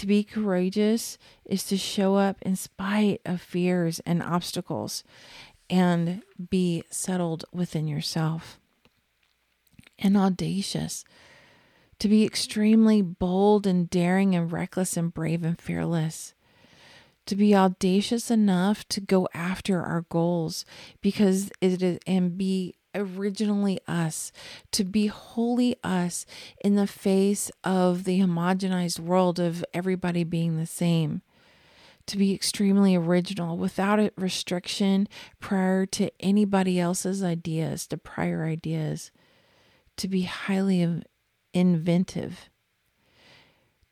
To 0.00 0.06
be 0.06 0.24
courageous 0.24 1.18
is 1.44 1.62
to 1.64 1.76
show 1.76 2.14
up 2.14 2.40
in 2.40 2.56
spite 2.56 3.20
of 3.26 3.42
fears 3.42 4.00
and 4.06 4.22
obstacles 4.22 5.04
and 5.68 6.22
be 6.48 6.84
settled 6.88 7.44
within 7.52 7.86
yourself. 7.86 8.58
And 9.98 10.16
audacious, 10.16 11.04
to 11.98 12.08
be 12.08 12.24
extremely 12.24 13.02
bold 13.02 13.66
and 13.66 13.90
daring 13.90 14.34
and 14.34 14.50
reckless 14.50 14.96
and 14.96 15.12
brave 15.12 15.44
and 15.44 15.60
fearless. 15.60 16.32
To 17.26 17.36
be 17.36 17.54
audacious 17.54 18.30
enough 18.30 18.88
to 18.88 19.02
go 19.02 19.28
after 19.34 19.82
our 19.82 20.06
goals 20.08 20.64
because 21.02 21.50
it 21.60 21.82
is 21.82 21.98
and 22.06 22.38
be 22.38 22.74
originally 22.94 23.80
us, 23.86 24.32
to 24.72 24.84
be 24.84 25.06
wholly 25.06 25.76
us 25.82 26.26
in 26.62 26.74
the 26.74 26.86
face 26.86 27.50
of 27.64 28.04
the 28.04 28.20
homogenized 28.20 28.98
world 28.98 29.38
of 29.38 29.64
everybody 29.72 30.24
being 30.24 30.56
the 30.56 30.66
same. 30.66 31.22
To 32.06 32.18
be 32.18 32.34
extremely 32.34 32.96
original 32.96 33.56
without 33.56 34.00
a 34.00 34.12
restriction 34.16 35.06
prior 35.38 35.86
to 35.86 36.10
anybody 36.18 36.80
else's 36.80 37.22
ideas, 37.22 37.86
to 37.86 37.96
prior 37.96 38.44
ideas, 38.44 39.12
to 39.96 40.08
be 40.08 40.22
highly 40.22 41.02
inventive 41.54 42.49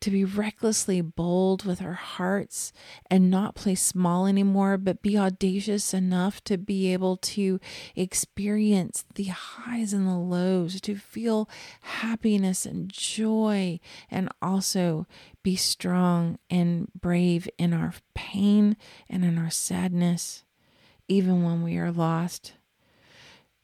to 0.01 0.09
be 0.09 0.23
recklessly 0.23 1.01
bold 1.01 1.65
with 1.65 1.81
our 1.81 1.93
hearts 1.93 2.71
and 3.09 3.29
not 3.29 3.55
play 3.55 3.75
small 3.75 4.25
anymore, 4.25 4.77
but 4.77 5.01
be 5.01 5.17
audacious 5.17 5.93
enough 5.93 6.43
to 6.45 6.57
be 6.57 6.93
able 6.93 7.17
to 7.17 7.59
experience 7.95 9.05
the 9.15 9.25
highs 9.25 9.93
and 9.93 10.07
the 10.07 10.17
lows, 10.17 10.79
to 10.81 10.95
feel 10.95 11.49
happiness 11.81 12.65
and 12.65 12.89
joy, 12.89 13.79
and 14.09 14.29
also 14.41 15.05
be 15.43 15.55
strong 15.55 16.39
and 16.49 16.87
brave 16.99 17.49
in 17.57 17.73
our 17.73 17.93
pain 18.13 18.77
and 19.09 19.25
in 19.25 19.37
our 19.37 19.49
sadness, 19.49 20.43
even 21.07 21.43
when 21.43 21.61
we 21.61 21.77
are 21.77 21.91
lost. 21.91 22.53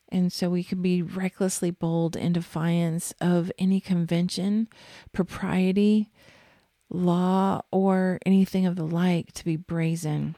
And 0.10 0.32
so 0.32 0.50
we 0.50 0.64
can 0.64 0.82
be 0.82 1.02
recklessly 1.02 1.72
bold 1.72 2.16
in 2.16 2.34
defiance 2.34 3.14
of 3.20 3.52
any 3.58 3.82
convention, 3.82 4.68
propriety, 5.12 6.12
law, 6.90 7.62
or 7.72 8.20
anything 8.26 8.66
of 8.66 8.76
the 8.76 8.86
like, 8.86 9.32
to 9.34 9.46
be 9.46 9.56
brazen, 9.56 10.36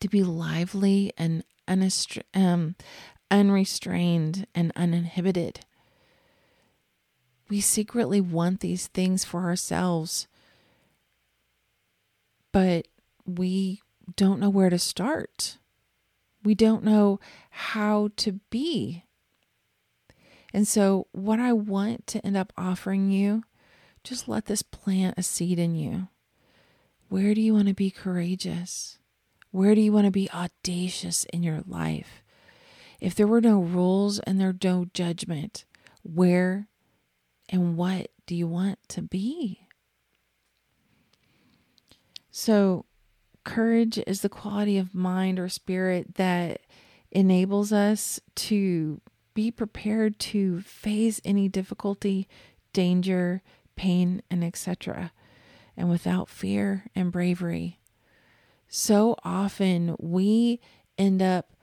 to 0.00 0.08
be 0.08 0.22
lively 0.22 1.12
and 1.16 1.44
um, 2.34 2.74
unrestrained 3.30 4.46
and 4.54 4.72
uninhibited. 4.74 5.60
We 7.48 7.60
secretly 7.60 8.20
want 8.20 8.60
these 8.60 8.88
things 8.88 9.24
for 9.24 9.44
ourselves, 9.44 10.26
but 12.52 12.88
we 13.26 13.80
don't 14.16 14.40
know 14.40 14.50
where 14.50 14.70
to 14.70 14.78
start. 14.78 15.58
We 16.44 16.54
don't 16.54 16.84
know 16.84 17.20
how 17.50 18.10
to 18.16 18.32
be. 18.50 19.04
And 20.52 20.66
so, 20.66 21.08
what 21.12 21.38
I 21.40 21.52
want 21.52 22.06
to 22.08 22.24
end 22.24 22.36
up 22.36 22.52
offering 22.56 23.10
you, 23.10 23.44
just 24.04 24.28
let 24.28 24.46
this 24.46 24.62
plant 24.62 25.14
a 25.16 25.22
seed 25.22 25.58
in 25.58 25.74
you. 25.74 26.08
Where 27.08 27.34
do 27.34 27.40
you 27.40 27.54
want 27.54 27.68
to 27.68 27.74
be 27.74 27.90
courageous? 27.90 28.98
Where 29.50 29.74
do 29.74 29.80
you 29.80 29.92
want 29.92 30.04
to 30.04 30.10
be 30.10 30.30
audacious 30.30 31.24
in 31.32 31.42
your 31.42 31.62
life? 31.66 32.22
If 33.00 33.14
there 33.14 33.26
were 33.26 33.40
no 33.40 33.60
rules 33.60 34.18
and 34.20 34.40
there 34.40 34.54
no 34.62 34.86
judgment, 34.92 35.64
where 36.02 36.68
and 37.48 37.76
what 37.76 38.10
do 38.26 38.34
you 38.34 38.46
want 38.46 38.78
to 38.88 39.02
be? 39.02 39.66
So, 42.30 42.84
courage 43.44 43.98
is 44.06 44.20
the 44.20 44.28
quality 44.28 44.76
of 44.76 44.94
mind 44.94 45.38
or 45.38 45.48
spirit 45.48 46.16
that 46.16 46.60
enables 47.10 47.72
us 47.72 48.20
to 48.34 49.00
be 49.32 49.50
prepared 49.50 50.18
to 50.18 50.60
face 50.60 51.20
any 51.24 51.48
difficulty, 51.48 52.28
danger, 52.72 53.42
pain, 53.78 54.20
and 54.30 54.44
etc., 54.44 55.12
and 55.76 55.88
without 55.88 56.28
fear 56.28 56.84
and 56.94 57.10
bravery. 57.10 57.78
So 58.68 59.16
often 59.24 59.96
we 59.98 60.60
end 60.98 61.22
up 61.22 61.54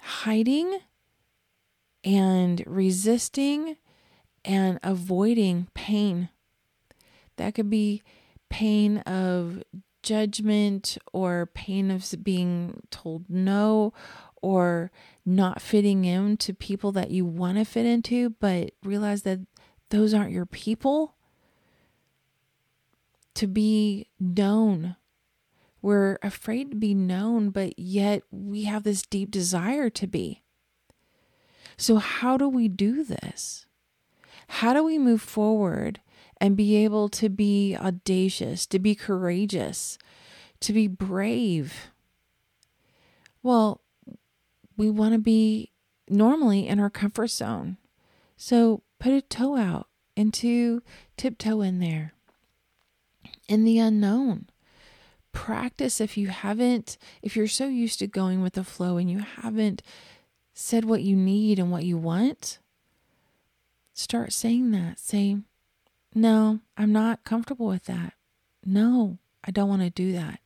hiding 0.00 0.78
and 2.04 2.62
resisting 2.66 3.76
and 4.44 4.78
avoiding 4.82 5.68
pain. 5.74 6.28
That 7.36 7.54
could 7.54 7.70
be 7.70 8.02
pain 8.48 8.98
of 8.98 9.62
judgment 10.02 10.98
or 11.12 11.46
pain 11.46 11.90
of 11.90 12.14
being 12.22 12.82
told 12.90 13.28
no 13.28 13.92
or 14.42 14.90
not 15.26 15.60
fitting 15.60 16.04
in 16.04 16.36
to 16.38 16.54
people 16.54 16.92
that 16.92 17.10
you 17.10 17.24
want 17.24 17.58
to 17.58 17.64
fit 17.64 17.86
into, 17.86 18.30
but 18.40 18.72
realize 18.82 19.22
that 19.22 19.40
those 19.90 20.14
aren't 20.14 20.32
your 20.32 20.46
people. 20.46 21.14
To 23.34 23.46
be 23.46 24.08
known. 24.18 24.96
We're 25.82 26.18
afraid 26.22 26.70
to 26.70 26.76
be 26.76 26.94
known, 26.94 27.50
but 27.50 27.78
yet 27.78 28.22
we 28.30 28.64
have 28.64 28.82
this 28.82 29.02
deep 29.02 29.30
desire 29.30 29.88
to 29.90 30.06
be. 30.06 30.42
So, 31.76 31.96
how 31.96 32.36
do 32.36 32.48
we 32.48 32.68
do 32.68 33.02
this? 33.02 33.66
How 34.48 34.74
do 34.74 34.84
we 34.84 34.98
move 34.98 35.22
forward 35.22 36.00
and 36.38 36.56
be 36.56 36.76
able 36.76 37.08
to 37.10 37.28
be 37.28 37.76
audacious, 37.76 38.66
to 38.66 38.78
be 38.78 38.94
courageous, 38.94 39.96
to 40.60 40.72
be 40.72 40.86
brave? 40.86 41.90
Well, 43.42 43.80
we 44.76 44.90
want 44.90 45.14
to 45.14 45.18
be 45.18 45.72
normally 46.08 46.66
in 46.66 46.80
our 46.80 46.90
comfort 46.90 47.28
zone. 47.28 47.78
So 48.36 48.82
put 48.98 49.12
a 49.12 49.22
toe 49.22 49.56
out 49.56 49.88
into 50.16 50.82
tiptoe 51.16 51.62
in 51.62 51.78
there. 51.78 52.12
In 53.50 53.64
the 53.64 53.80
unknown. 53.80 54.48
Practice 55.32 56.00
if 56.00 56.16
you 56.16 56.28
haven't, 56.28 56.96
if 57.20 57.34
you're 57.34 57.48
so 57.48 57.66
used 57.66 57.98
to 57.98 58.06
going 58.06 58.42
with 58.42 58.52
the 58.52 58.62
flow 58.62 58.96
and 58.96 59.10
you 59.10 59.18
haven't 59.18 59.82
said 60.54 60.84
what 60.84 61.02
you 61.02 61.16
need 61.16 61.58
and 61.58 61.72
what 61.72 61.82
you 61.82 61.98
want, 61.98 62.60
start 63.92 64.32
saying 64.32 64.70
that. 64.70 65.00
Say, 65.00 65.38
no, 66.14 66.60
I'm 66.76 66.92
not 66.92 67.24
comfortable 67.24 67.66
with 67.66 67.86
that. 67.86 68.12
No, 68.64 69.18
I 69.42 69.50
don't 69.50 69.68
want 69.68 69.82
to 69.82 69.90
do 69.90 70.12
that. 70.12 70.38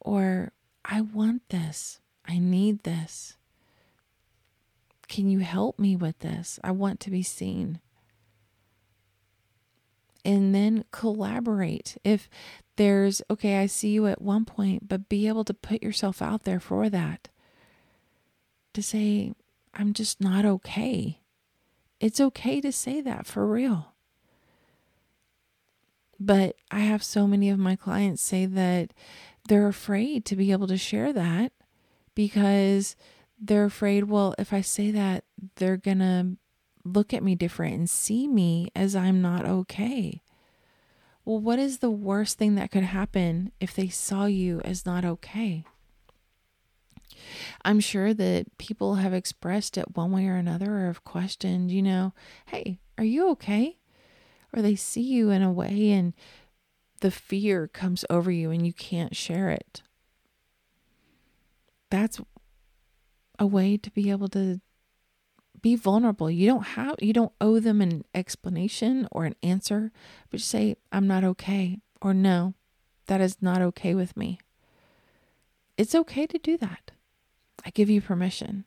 Or, 0.00 0.52
I 0.84 1.00
want 1.00 1.48
this. 1.48 1.98
I 2.26 2.38
need 2.38 2.82
this. 2.82 3.38
Can 5.08 5.30
you 5.30 5.38
help 5.38 5.78
me 5.78 5.96
with 5.96 6.18
this? 6.18 6.60
I 6.62 6.72
want 6.72 7.00
to 7.00 7.10
be 7.10 7.22
seen. 7.22 7.80
And 10.24 10.54
then 10.54 10.84
collaborate. 10.90 11.98
If 12.02 12.30
there's, 12.76 13.20
okay, 13.30 13.58
I 13.58 13.66
see 13.66 13.90
you 13.90 14.06
at 14.06 14.22
one 14.22 14.44
point, 14.44 14.88
but 14.88 15.08
be 15.08 15.28
able 15.28 15.44
to 15.44 15.54
put 15.54 15.82
yourself 15.82 16.22
out 16.22 16.44
there 16.44 16.60
for 16.60 16.88
that. 16.88 17.28
To 18.72 18.82
say, 18.82 19.34
I'm 19.74 19.92
just 19.92 20.20
not 20.20 20.44
okay. 20.44 21.20
It's 22.00 22.20
okay 22.20 22.60
to 22.60 22.72
say 22.72 23.00
that 23.02 23.26
for 23.26 23.46
real. 23.46 23.94
But 26.18 26.56
I 26.70 26.80
have 26.80 27.02
so 27.02 27.26
many 27.26 27.50
of 27.50 27.58
my 27.58 27.76
clients 27.76 28.22
say 28.22 28.46
that 28.46 28.92
they're 29.48 29.68
afraid 29.68 30.24
to 30.26 30.36
be 30.36 30.52
able 30.52 30.66
to 30.68 30.76
share 30.76 31.12
that 31.12 31.52
because 32.14 32.96
they're 33.38 33.64
afraid, 33.64 34.04
well, 34.04 34.34
if 34.38 34.52
I 34.52 34.60
say 34.62 34.90
that, 34.92 35.24
they're 35.56 35.76
going 35.76 35.98
to 35.98 36.36
look 36.84 37.14
at 37.14 37.22
me 37.22 37.34
different 37.34 37.74
and 37.74 37.90
see 37.90 38.28
me 38.28 38.68
as 38.74 38.94
I'm 38.94 39.22
not 39.22 39.46
okay. 39.46 40.22
Well, 41.24 41.40
what 41.40 41.58
is 41.58 41.78
the 41.78 41.90
worst 41.90 42.38
thing 42.38 42.54
that 42.56 42.70
could 42.70 42.82
happen 42.82 43.50
if 43.58 43.74
they 43.74 43.88
saw 43.88 44.26
you 44.26 44.60
as 44.60 44.84
not 44.84 45.04
okay? 45.04 45.64
I'm 47.64 47.80
sure 47.80 48.12
that 48.12 48.58
people 48.58 48.96
have 48.96 49.14
expressed 49.14 49.78
it 49.78 49.96
one 49.96 50.12
way 50.12 50.26
or 50.26 50.36
another 50.36 50.76
or 50.76 50.86
have 50.86 51.04
questioned, 51.04 51.70
you 51.70 51.82
know, 51.82 52.12
hey, 52.46 52.78
are 52.98 53.04
you 53.04 53.30
okay? 53.30 53.78
Or 54.52 54.60
they 54.60 54.76
see 54.76 55.02
you 55.02 55.30
in 55.30 55.42
a 55.42 55.52
way 55.52 55.90
and 55.90 56.12
the 57.00 57.10
fear 57.10 57.68
comes 57.68 58.04
over 58.10 58.30
you 58.30 58.50
and 58.50 58.66
you 58.66 58.72
can't 58.72 59.16
share 59.16 59.50
it. 59.50 59.82
That's 61.90 62.20
a 63.38 63.46
way 63.46 63.76
to 63.78 63.90
be 63.90 64.10
able 64.10 64.28
to 64.28 64.60
be 65.64 65.76
vulnerable. 65.76 66.30
You 66.30 66.46
don't 66.46 66.66
have 66.76 66.96
you 67.00 67.14
don't 67.14 67.32
owe 67.40 67.58
them 67.58 67.80
an 67.80 68.04
explanation 68.14 69.08
or 69.10 69.24
an 69.24 69.34
answer, 69.42 69.90
but 70.30 70.36
just 70.36 70.50
say 70.50 70.76
I'm 70.92 71.06
not 71.06 71.24
okay 71.24 71.78
or 72.02 72.12
no, 72.12 72.52
that 73.06 73.22
is 73.22 73.38
not 73.40 73.62
okay 73.62 73.94
with 73.94 74.14
me. 74.14 74.38
It's 75.78 75.94
okay 75.94 76.26
to 76.26 76.36
do 76.36 76.58
that. 76.58 76.90
I 77.64 77.70
give 77.70 77.88
you 77.88 78.02
permission. 78.02 78.66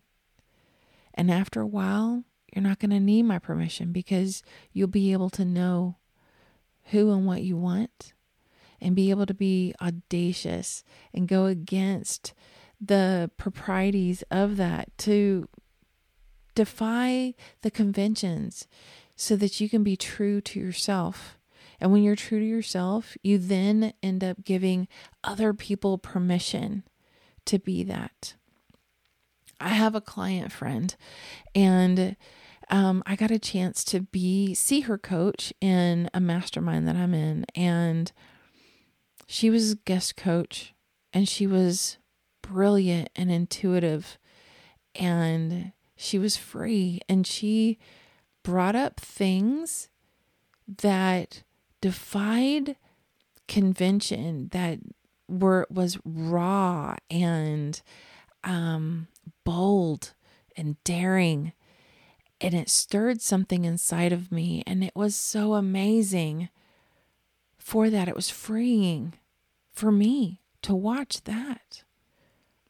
And 1.13 1.29
after 1.29 1.61
a 1.61 1.67
while, 1.67 2.23
you're 2.51 2.63
not 2.63 2.79
going 2.79 2.89
to 2.89 2.99
need 2.99 3.23
my 3.23 3.37
permission 3.37 3.91
because 3.91 4.41
you'll 4.73 4.87
be 4.87 5.13
able 5.13 5.29
to 5.31 5.45
know 5.45 5.97
who 6.85 7.11
and 7.11 7.27
what 7.27 7.43
you 7.43 7.57
want 7.57 8.13
and 8.81 8.95
be 8.95 9.11
able 9.11 9.27
to 9.27 9.35
be 9.35 9.75
audacious 9.79 10.83
and 11.13 11.27
go 11.27 11.45
against 11.45 12.33
the 12.81 13.29
proprieties 13.37 14.23
of 14.31 14.57
that 14.57 14.97
to 14.97 15.47
defy 16.57 17.35
the 17.61 17.69
conventions 17.69 18.67
so 19.15 19.35
that 19.35 19.61
you 19.61 19.69
can 19.69 19.83
be 19.83 19.95
true 19.95 20.41
to 20.41 20.59
yourself. 20.59 21.37
And 21.79 21.91
when 21.91 22.01
you're 22.01 22.15
true 22.15 22.39
to 22.39 22.45
yourself, 22.45 23.15
you 23.21 23.37
then 23.37 23.93
end 24.01 24.23
up 24.23 24.43
giving 24.43 24.87
other 25.23 25.53
people 25.53 25.99
permission 25.99 26.83
to 27.45 27.59
be 27.59 27.83
that. 27.83 28.33
I 29.59 29.69
have 29.69 29.93
a 29.93 30.01
client 30.01 30.51
friend 30.51 30.95
and 31.53 32.15
um, 32.69 33.03
I 33.05 33.15
got 33.15 33.31
a 33.31 33.39
chance 33.39 33.83
to 33.85 34.01
be 34.01 34.55
see 34.55 34.81
her 34.81 34.97
coach 34.97 35.53
in 35.61 36.09
a 36.13 36.19
mastermind 36.19 36.87
that 36.87 36.97
I'm 36.97 37.13
in, 37.13 37.45
and 37.55 38.11
she 39.25 39.49
was 39.49 39.75
guest 39.75 40.17
coach, 40.17 40.73
and 41.13 41.29
she 41.29 41.47
was 41.47 41.97
brilliant 42.41 43.09
and 43.15 43.31
intuitive, 43.31 44.17
and 44.95 45.71
she 45.97 46.17
was 46.17 46.37
free, 46.37 47.01
and 47.09 47.27
she 47.27 47.77
brought 48.43 48.75
up 48.75 48.99
things 48.99 49.89
that 50.67 51.43
defied 51.81 52.77
convention 53.47 54.49
that 54.51 54.79
were 55.27 55.67
was 55.69 55.97
raw 56.05 56.95
and 57.09 57.81
um 58.43 59.07
bold 59.43 60.13
and 60.55 60.81
daring. 60.83 61.53
And 62.39 62.53
it 62.53 62.69
stirred 62.69 63.21
something 63.21 63.65
inside 63.65 64.11
of 64.11 64.31
me. 64.31 64.63
And 64.67 64.83
it 64.83 64.95
was 64.95 65.15
so 65.15 65.53
amazing 65.53 66.49
for 67.57 67.89
that. 67.89 68.07
It 68.07 68.15
was 68.15 68.29
freeing 68.29 69.13
for 69.71 69.91
me 69.91 70.41
to 70.61 70.75
watch 70.75 71.23
that. 71.23 71.83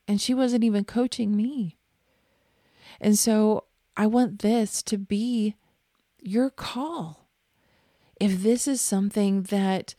And 0.07 0.21
she 0.21 0.33
wasn't 0.33 0.63
even 0.63 0.85
coaching 0.85 1.35
me. 1.35 1.76
And 2.99 3.17
so 3.17 3.65
I 3.95 4.07
want 4.07 4.39
this 4.39 4.81
to 4.83 4.97
be 4.97 5.55
your 6.21 6.49
call. 6.49 7.29
If 8.19 8.41
this 8.41 8.67
is 8.67 8.81
something 8.81 9.43
that 9.43 9.95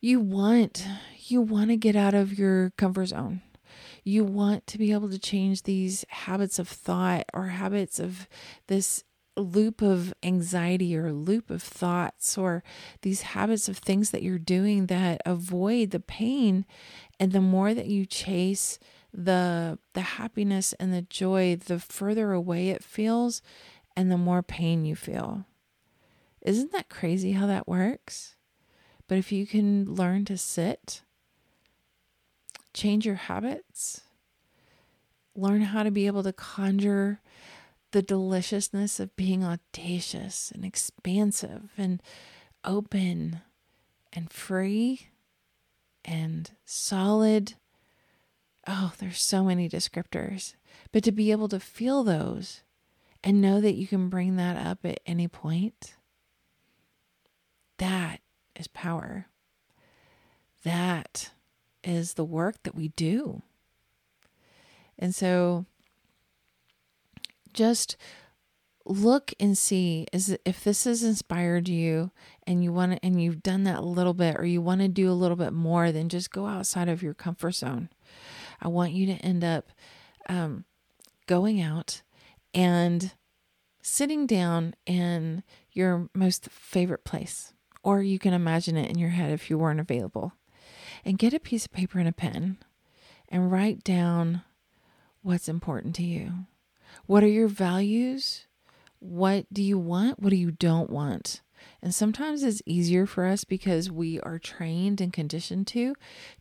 you 0.00 0.20
want, 0.20 0.86
you 1.26 1.40
want 1.40 1.70
to 1.70 1.76
get 1.76 1.96
out 1.96 2.14
of 2.14 2.38
your 2.38 2.70
comfort 2.76 3.06
zone 3.06 3.42
you 4.06 4.24
want 4.24 4.66
to 4.68 4.78
be 4.78 4.92
able 4.92 5.10
to 5.10 5.18
change 5.18 5.64
these 5.64 6.04
habits 6.08 6.60
of 6.60 6.68
thought 6.68 7.24
or 7.34 7.48
habits 7.48 7.98
of 7.98 8.28
this 8.68 9.02
loop 9.36 9.82
of 9.82 10.14
anxiety 10.22 10.96
or 10.96 11.12
loop 11.12 11.50
of 11.50 11.60
thoughts 11.60 12.38
or 12.38 12.62
these 13.02 13.22
habits 13.22 13.68
of 13.68 13.76
things 13.76 14.12
that 14.12 14.22
you're 14.22 14.38
doing 14.38 14.86
that 14.86 15.20
avoid 15.26 15.90
the 15.90 15.98
pain 15.98 16.64
and 17.18 17.32
the 17.32 17.40
more 17.40 17.74
that 17.74 17.88
you 17.88 18.06
chase 18.06 18.78
the 19.16 19.78
the 19.94 20.02
happiness 20.02 20.74
and 20.74 20.92
the 20.92 21.02
joy 21.02 21.56
the 21.56 21.78
further 21.78 22.32
away 22.32 22.68
it 22.68 22.84
feels 22.84 23.40
and 23.96 24.10
the 24.12 24.18
more 24.18 24.42
pain 24.42 24.84
you 24.84 24.94
feel 24.94 25.46
isn't 26.42 26.70
that 26.72 26.88
crazy 26.88 27.32
how 27.32 27.46
that 27.46 27.66
works 27.66 28.36
but 29.08 29.16
if 29.16 29.32
you 29.32 29.46
can 29.46 29.86
learn 29.86 30.24
to 30.26 30.36
sit 30.36 31.02
change 32.76 33.06
your 33.06 33.16
habits, 33.16 34.02
learn 35.34 35.62
how 35.62 35.82
to 35.82 35.90
be 35.90 36.06
able 36.06 36.22
to 36.22 36.32
conjure 36.32 37.20
the 37.92 38.02
deliciousness 38.02 39.00
of 39.00 39.16
being 39.16 39.42
audacious 39.42 40.52
and 40.54 40.64
expansive 40.64 41.70
and 41.78 42.02
open 42.64 43.40
and 44.12 44.30
free 44.30 45.08
and 46.04 46.50
solid. 46.64 47.54
Oh, 48.66 48.92
there's 48.98 49.20
so 49.20 49.44
many 49.44 49.68
descriptors. 49.68 50.54
But 50.92 51.04
to 51.04 51.12
be 51.12 51.30
able 51.30 51.48
to 51.48 51.60
feel 51.60 52.02
those 52.02 52.62
and 53.22 53.40
know 53.40 53.60
that 53.60 53.74
you 53.74 53.86
can 53.86 54.08
bring 54.08 54.36
that 54.36 54.56
up 54.56 54.84
at 54.84 55.00
any 55.06 55.28
point, 55.28 55.94
that 57.78 58.20
is 58.54 58.68
power. 58.68 59.28
That 60.64 61.30
is 61.84 62.14
the 62.14 62.24
work 62.24 62.62
that 62.64 62.74
we 62.74 62.88
do. 62.88 63.42
And 64.98 65.14
so 65.14 65.66
just 67.52 67.96
look 68.84 69.32
and 69.40 69.58
see 69.58 70.06
is 70.12 70.36
if 70.44 70.62
this 70.62 70.84
has 70.84 71.02
inspired 71.02 71.68
you 71.68 72.10
and 72.46 72.62
you 72.62 72.72
want 72.72 72.92
to 72.92 73.04
and 73.04 73.20
you've 73.20 73.42
done 73.42 73.64
that 73.64 73.78
a 73.78 73.82
little 73.82 74.14
bit 74.14 74.36
or 74.36 74.44
you 74.44 74.60
want 74.60 74.80
to 74.80 74.88
do 74.88 75.10
a 75.10 75.12
little 75.12 75.36
bit 75.36 75.52
more 75.52 75.90
than 75.90 76.08
just 76.08 76.30
go 76.30 76.46
outside 76.46 76.88
of 76.88 77.02
your 77.02 77.14
comfort 77.14 77.52
zone 77.52 77.88
i 78.60 78.68
want 78.68 78.92
you 78.92 79.06
to 79.06 79.14
end 79.14 79.44
up 79.44 79.70
um, 80.28 80.64
going 81.26 81.60
out 81.60 82.02
and 82.54 83.12
sitting 83.82 84.26
down 84.26 84.74
in 84.86 85.42
your 85.72 86.08
most 86.14 86.48
favorite 86.50 87.04
place 87.04 87.52
or 87.82 88.02
you 88.02 88.18
can 88.18 88.32
imagine 88.32 88.76
it 88.76 88.90
in 88.90 88.98
your 88.98 89.10
head 89.10 89.30
if 89.30 89.48
you 89.48 89.56
weren't 89.56 89.80
available 89.80 90.32
and 91.04 91.18
get 91.18 91.34
a 91.34 91.40
piece 91.40 91.66
of 91.66 91.72
paper 91.72 91.98
and 91.98 92.08
a 92.08 92.12
pen 92.12 92.58
and 93.28 93.52
write 93.52 93.84
down 93.84 94.42
what's 95.22 95.48
important 95.48 95.94
to 95.94 96.02
you 96.02 96.32
what 97.06 97.22
are 97.22 97.28
your 97.28 97.48
values 97.48 98.46
what 98.98 99.46
do 99.52 99.62
you 99.62 99.78
want? 99.78 100.20
What 100.20 100.30
do 100.30 100.36
you 100.36 100.50
don't 100.50 100.90
want? 100.90 101.42
And 101.82 101.94
sometimes 101.94 102.42
it's 102.42 102.62
easier 102.66 103.06
for 103.06 103.26
us 103.26 103.44
because 103.44 103.90
we 103.90 104.20
are 104.20 104.38
trained 104.38 105.00
and 105.00 105.12
conditioned 105.12 105.66
to 105.68 105.94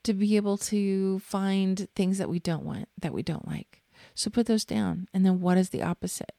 to 0.03 0.13
be 0.13 0.35
able 0.35 0.57
to 0.57 1.19
find 1.19 1.87
things 1.95 2.17
that 2.17 2.29
we 2.29 2.39
don't 2.39 2.63
want, 2.63 2.89
that 2.99 3.13
we 3.13 3.23
don't 3.23 3.47
like. 3.47 3.83
So 4.13 4.29
put 4.29 4.45
those 4.45 4.65
down. 4.65 5.07
And 5.13 5.25
then 5.25 5.41
what 5.41 5.57
is 5.57 5.69
the 5.69 5.83
opposite? 5.83 6.31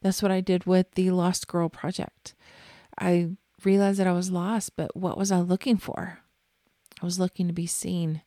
That's 0.00 0.22
what 0.22 0.32
I 0.32 0.40
did 0.40 0.66
with 0.66 0.92
the 0.92 1.10
Lost 1.10 1.46
Girl 1.46 1.68
project. 1.68 2.34
I 2.98 3.30
realized 3.64 3.98
that 4.00 4.06
I 4.06 4.12
was 4.12 4.30
lost, 4.30 4.76
but 4.76 4.96
what 4.96 5.16
was 5.16 5.30
I 5.30 5.38
looking 5.38 5.76
for? 5.76 6.18
I 7.00 7.04
was 7.04 7.18
looking 7.18 7.46
to 7.46 7.52
be 7.52 7.66
seen. 7.66 8.22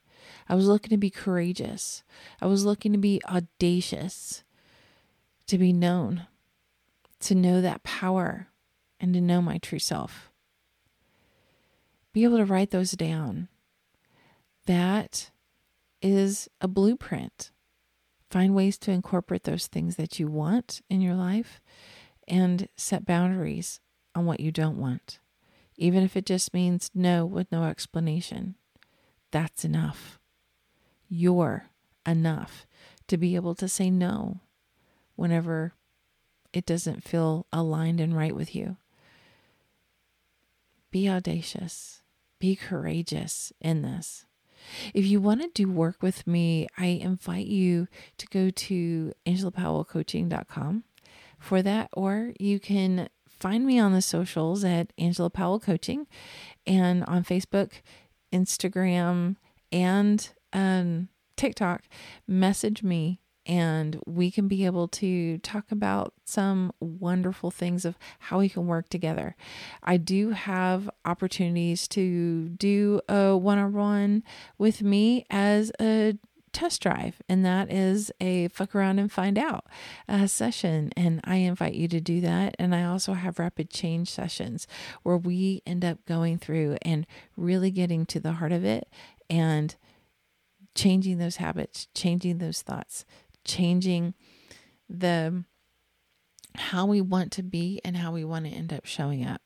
I 0.49 0.55
was 0.55 0.67
looking 0.67 0.89
to 0.89 0.97
be 0.97 1.09
courageous. 1.09 2.03
I 2.41 2.47
was 2.47 2.65
looking 2.65 2.91
to 2.93 2.97
be 2.97 3.21
audacious, 3.27 4.43
to 5.47 5.57
be 5.57 5.73
known 5.73 6.27
to 7.25 7.35
know 7.35 7.59
that 7.61 7.83
power 7.83 8.47
and 8.99 9.13
to 9.13 9.21
know 9.21 9.41
my 9.41 9.58
true 9.58 9.79
self. 9.79 10.31
Be 12.13 12.23
able 12.23 12.38
to 12.38 12.45
write 12.45 12.71
those 12.71 12.91
down. 12.91 13.49
That 14.65 15.31
is 16.01 16.49
a 16.62 16.67
blueprint. 16.67 17.51
Find 18.29 18.55
ways 18.55 18.77
to 18.79 18.91
incorporate 18.91 19.43
those 19.43 19.67
things 19.67 19.95
that 19.97 20.19
you 20.19 20.27
want 20.27 20.81
in 20.89 21.01
your 21.01 21.15
life 21.15 21.62
and 22.27 22.67
set 22.75 23.05
boundaries 23.05 23.79
on 24.15 24.25
what 24.25 24.39
you 24.39 24.51
don't 24.51 24.77
want. 24.77 25.19
Even 25.77 26.03
if 26.03 26.15
it 26.15 26.25
just 26.25 26.53
means 26.53 26.89
no 26.93 27.25
with 27.25 27.51
no 27.51 27.65
explanation, 27.65 28.55
that's 29.31 29.65
enough. 29.65 30.19
You're 31.10 31.65
enough 32.05 32.65
to 33.08 33.17
be 33.17 33.36
able 33.36 33.55
to 33.55 33.67
say 33.67 33.89
no 33.89 34.39
whenever 35.15 35.73
it 36.53 36.65
doesn't 36.65 37.03
feel 37.03 37.45
aligned 37.51 37.99
and 37.99 38.15
right 38.15 38.36
with 38.36 38.55
you. 38.55 38.77
Be 40.95 41.10
audacious, 41.10 42.03
be 42.39 42.55
courageous 42.55 43.51
in 43.60 43.81
this. 43.81 44.25
If 44.93 45.05
you 45.05 45.19
want 45.19 45.41
to 45.41 45.49
do 45.49 45.69
work 45.69 46.01
with 46.01 46.25
me, 46.25 46.69
I 46.77 46.86
invite 46.86 47.47
you 47.47 47.89
to 48.17 48.25
go 48.27 48.49
to 48.49 49.12
angelapowellcoaching.com 49.25 50.86
for 51.38 51.62
that, 51.62 51.89
or 51.91 52.31
you 52.39 52.62
can 52.62 53.10
find 53.27 53.65
me 53.65 53.77
on 53.77 53.91
the 53.91 54.01
socials 54.01 54.63
at 54.63 54.93
Angela 54.97 55.29
Powell 55.29 55.60
Coaching 55.60 56.08
and 56.65 57.03
on 57.03 57.25
Facebook, 57.25 57.81
Instagram, 58.31 59.36
and 59.73 60.29
um, 60.53 61.10
TikTok. 61.36 61.89
Message 62.25 62.84
me 62.84 63.19
and 63.45 63.99
we 64.05 64.31
can 64.31 64.47
be 64.47 64.65
able 64.65 64.88
to 64.88 65.38
talk 65.39 65.71
about 65.71 66.13
some 66.25 66.71
wonderful 66.79 67.51
things 67.51 67.86
of 67.86 67.97
how 68.19 68.39
we 68.39 68.49
can 68.49 68.67
work 68.67 68.89
together. 68.89 69.36
I 69.84 69.97
do 69.97 70.31
have 70.31 70.89
opportunities 71.05 71.88
to 71.89 72.49
do 72.49 73.01
a 73.08 73.38
one 73.38 73.58
on 73.58 73.73
one 73.73 74.23
with 74.58 74.81
me 74.81 75.25
as 75.29 75.71
a 75.79 76.17
test 76.55 76.81
drive, 76.81 77.21
and 77.27 77.45
that 77.45 77.69
is 77.69 78.12
a 78.21 78.47
fuck 78.47 78.73
around 78.73 78.97
and 78.97 79.12
find 79.12 79.38
out 79.38 79.65
uh, 80.08 80.25
session. 80.25 80.89
And 80.95 81.19
I 81.25 81.36
invite 81.36 81.73
you 81.73 81.89
to 81.89 81.99
do 81.99 82.21
that. 82.21 82.55
And 82.58 82.73
I 82.73 82.86
also 82.86 83.13
have 83.13 83.39
rapid 83.39 83.69
change 83.69 84.10
sessions 84.10 84.65
where 85.03 85.17
we 85.17 85.62
end 85.67 85.84
up 85.84 86.05
going 86.05 86.38
through 86.38 86.77
and 86.81 87.05
really 87.36 87.71
getting 87.71 88.05
to 88.08 88.21
the 88.21 88.34
heart 88.34 88.53
of 88.53 88.63
it 88.63 88.88
and 89.29 89.75
changing 90.75 91.17
those 91.17 91.38
habits, 91.38 91.88
changing 91.93 92.38
those 92.38 92.62
thoughts, 92.62 93.05
changing 93.45 94.13
the 94.89 95.43
how 96.55 96.86
we 96.86 97.01
want 97.01 97.31
to 97.34 97.43
be 97.43 97.81
and 97.84 97.97
how 97.97 98.12
we 98.12 98.23
want 98.23 98.45
to 98.45 98.51
end 98.51 98.71
up 98.73 98.86
showing 98.86 99.25
up. 99.25 99.41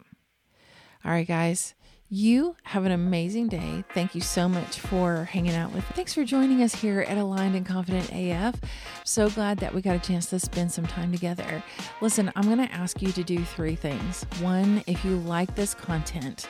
All 1.04 1.12
right, 1.12 1.28
guys. 1.28 1.74
You 2.12 2.56
have 2.63 2.86
an 2.86 2.91
amazing 2.91 3.50
day. 3.50 3.84
Thank 3.93 4.15
you 4.15 4.22
so 4.22 4.50
much 4.50 4.80
for 4.80 5.26
hanging 5.26 5.54
out 5.54 5.72
with. 5.72 5.84
Me. 5.84 5.93
Thanks 5.93 6.12
for 6.12 6.26
joining 6.26 6.63
us 6.63 6.74
here 6.74 7.02
at 7.02 7.19
Aligned 7.19 7.56
and 7.56 7.63
Confident 7.63 8.10
AF. 8.12 8.56
So 9.04 9.30
glad 9.30 9.60
that 9.60 9.76
we 9.76 9.84
got 9.84 9.95
a 9.95 10.00
chance 10.00 10.26
to 10.32 10.39
spend 10.39 10.72
some 10.72 10.88
time 10.88 11.12
together. 11.12 11.63
Listen, 12.02 12.32
I'm 12.36 12.45
going 12.45 12.67
to 12.67 12.74
ask 12.74 13.00
you 13.04 13.12
to 13.12 13.24
do 13.24 13.43
three 13.43 13.76
things. 13.76 14.24
One, 14.41 14.84
if 14.88 15.06
you 15.06 15.17
like 15.17 15.54
this 15.54 15.76
content, 15.76 16.50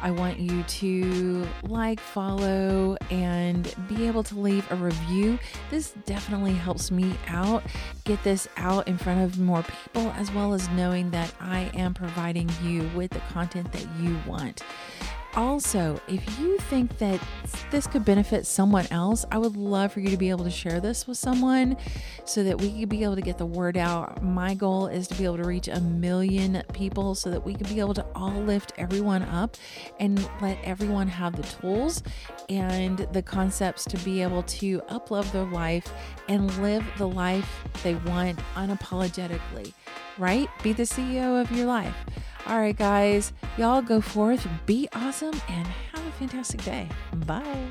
I 0.00 0.12
want 0.12 0.38
you 0.38 0.62
to 0.62 1.44
like, 1.64 1.98
follow, 1.98 2.96
and 3.10 3.74
be 3.88 4.06
able 4.06 4.22
to 4.22 4.38
leave 4.38 4.70
a 4.70 4.76
review. 4.76 5.40
This 5.70 5.90
definitely 6.06 6.52
helps 6.52 6.92
me 6.92 7.16
out, 7.26 7.64
get 8.04 8.22
this 8.22 8.46
out 8.56 8.86
in 8.86 8.96
front 8.96 9.22
of 9.22 9.40
more 9.40 9.64
people, 9.64 10.12
as 10.12 10.30
well 10.30 10.54
as 10.54 10.68
knowing 10.70 11.10
that 11.10 11.34
I 11.40 11.70
am 11.74 11.94
providing 11.94 12.48
you 12.62 12.88
with 12.94 13.10
the 13.10 13.20
content 13.32 13.72
that 13.72 13.86
you 14.00 14.16
want. 14.24 14.62
Also, 15.36 16.00
if 16.08 16.40
you 16.40 16.58
think 16.58 16.98
that 16.98 17.20
this 17.70 17.86
could 17.86 18.04
benefit 18.04 18.46
someone 18.46 18.86
else, 18.90 19.24
I 19.30 19.38
would 19.38 19.56
love 19.56 19.92
for 19.92 20.00
you 20.00 20.08
to 20.10 20.16
be 20.16 20.28
able 20.30 20.44
to 20.44 20.50
share 20.50 20.80
this 20.80 21.06
with 21.06 21.18
someone 21.18 21.76
so 22.24 22.42
that 22.42 22.60
we 22.60 22.80
could 22.80 22.88
be 22.88 23.04
able 23.04 23.14
to 23.14 23.22
get 23.22 23.38
the 23.38 23.46
word 23.46 23.76
out. 23.76 24.22
My 24.24 24.54
goal 24.54 24.88
is 24.88 25.06
to 25.08 25.14
be 25.14 25.24
able 25.24 25.36
to 25.36 25.44
reach 25.44 25.68
a 25.68 25.80
million 25.80 26.62
people 26.72 27.14
so 27.14 27.30
that 27.30 27.44
we 27.44 27.54
could 27.54 27.68
be 27.68 27.78
able 27.78 27.94
to 27.94 28.06
all 28.16 28.32
lift 28.32 28.72
everyone 28.76 29.22
up 29.22 29.56
and 30.00 30.18
let 30.40 30.58
everyone 30.64 31.06
have 31.06 31.36
the 31.36 31.44
tools 31.44 32.02
and 32.48 32.98
the 33.12 33.22
concepts 33.22 33.84
to 33.84 33.96
be 33.98 34.22
able 34.22 34.42
to 34.42 34.82
uplove 34.88 35.30
their 35.30 35.44
life 35.44 35.92
and 36.28 36.52
live 36.60 36.84
the 36.98 37.06
life 37.06 37.48
they 37.84 37.94
want 37.94 38.36
unapologetically, 38.56 39.72
right? 40.18 40.48
Be 40.64 40.72
the 40.72 40.82
CEO 40.82 41.40
of 41.40 41.52
your 41.52 41.66
life. 41.66 41.94
All 42.46 42.58
right, 42.58 42.76
guys, 42.76 43.32
y'all 43.56 43.82
go 43.82 44.00
forth, 44.00 44.46
be 44.66 44.88
awesome, 44.92 45.34
and 45.48 45.66
have 45.92 46.06
a 46.06 46.10
fantastic 46.12 46.62
day. 46.64 46.88
Bye. 47.26 47.68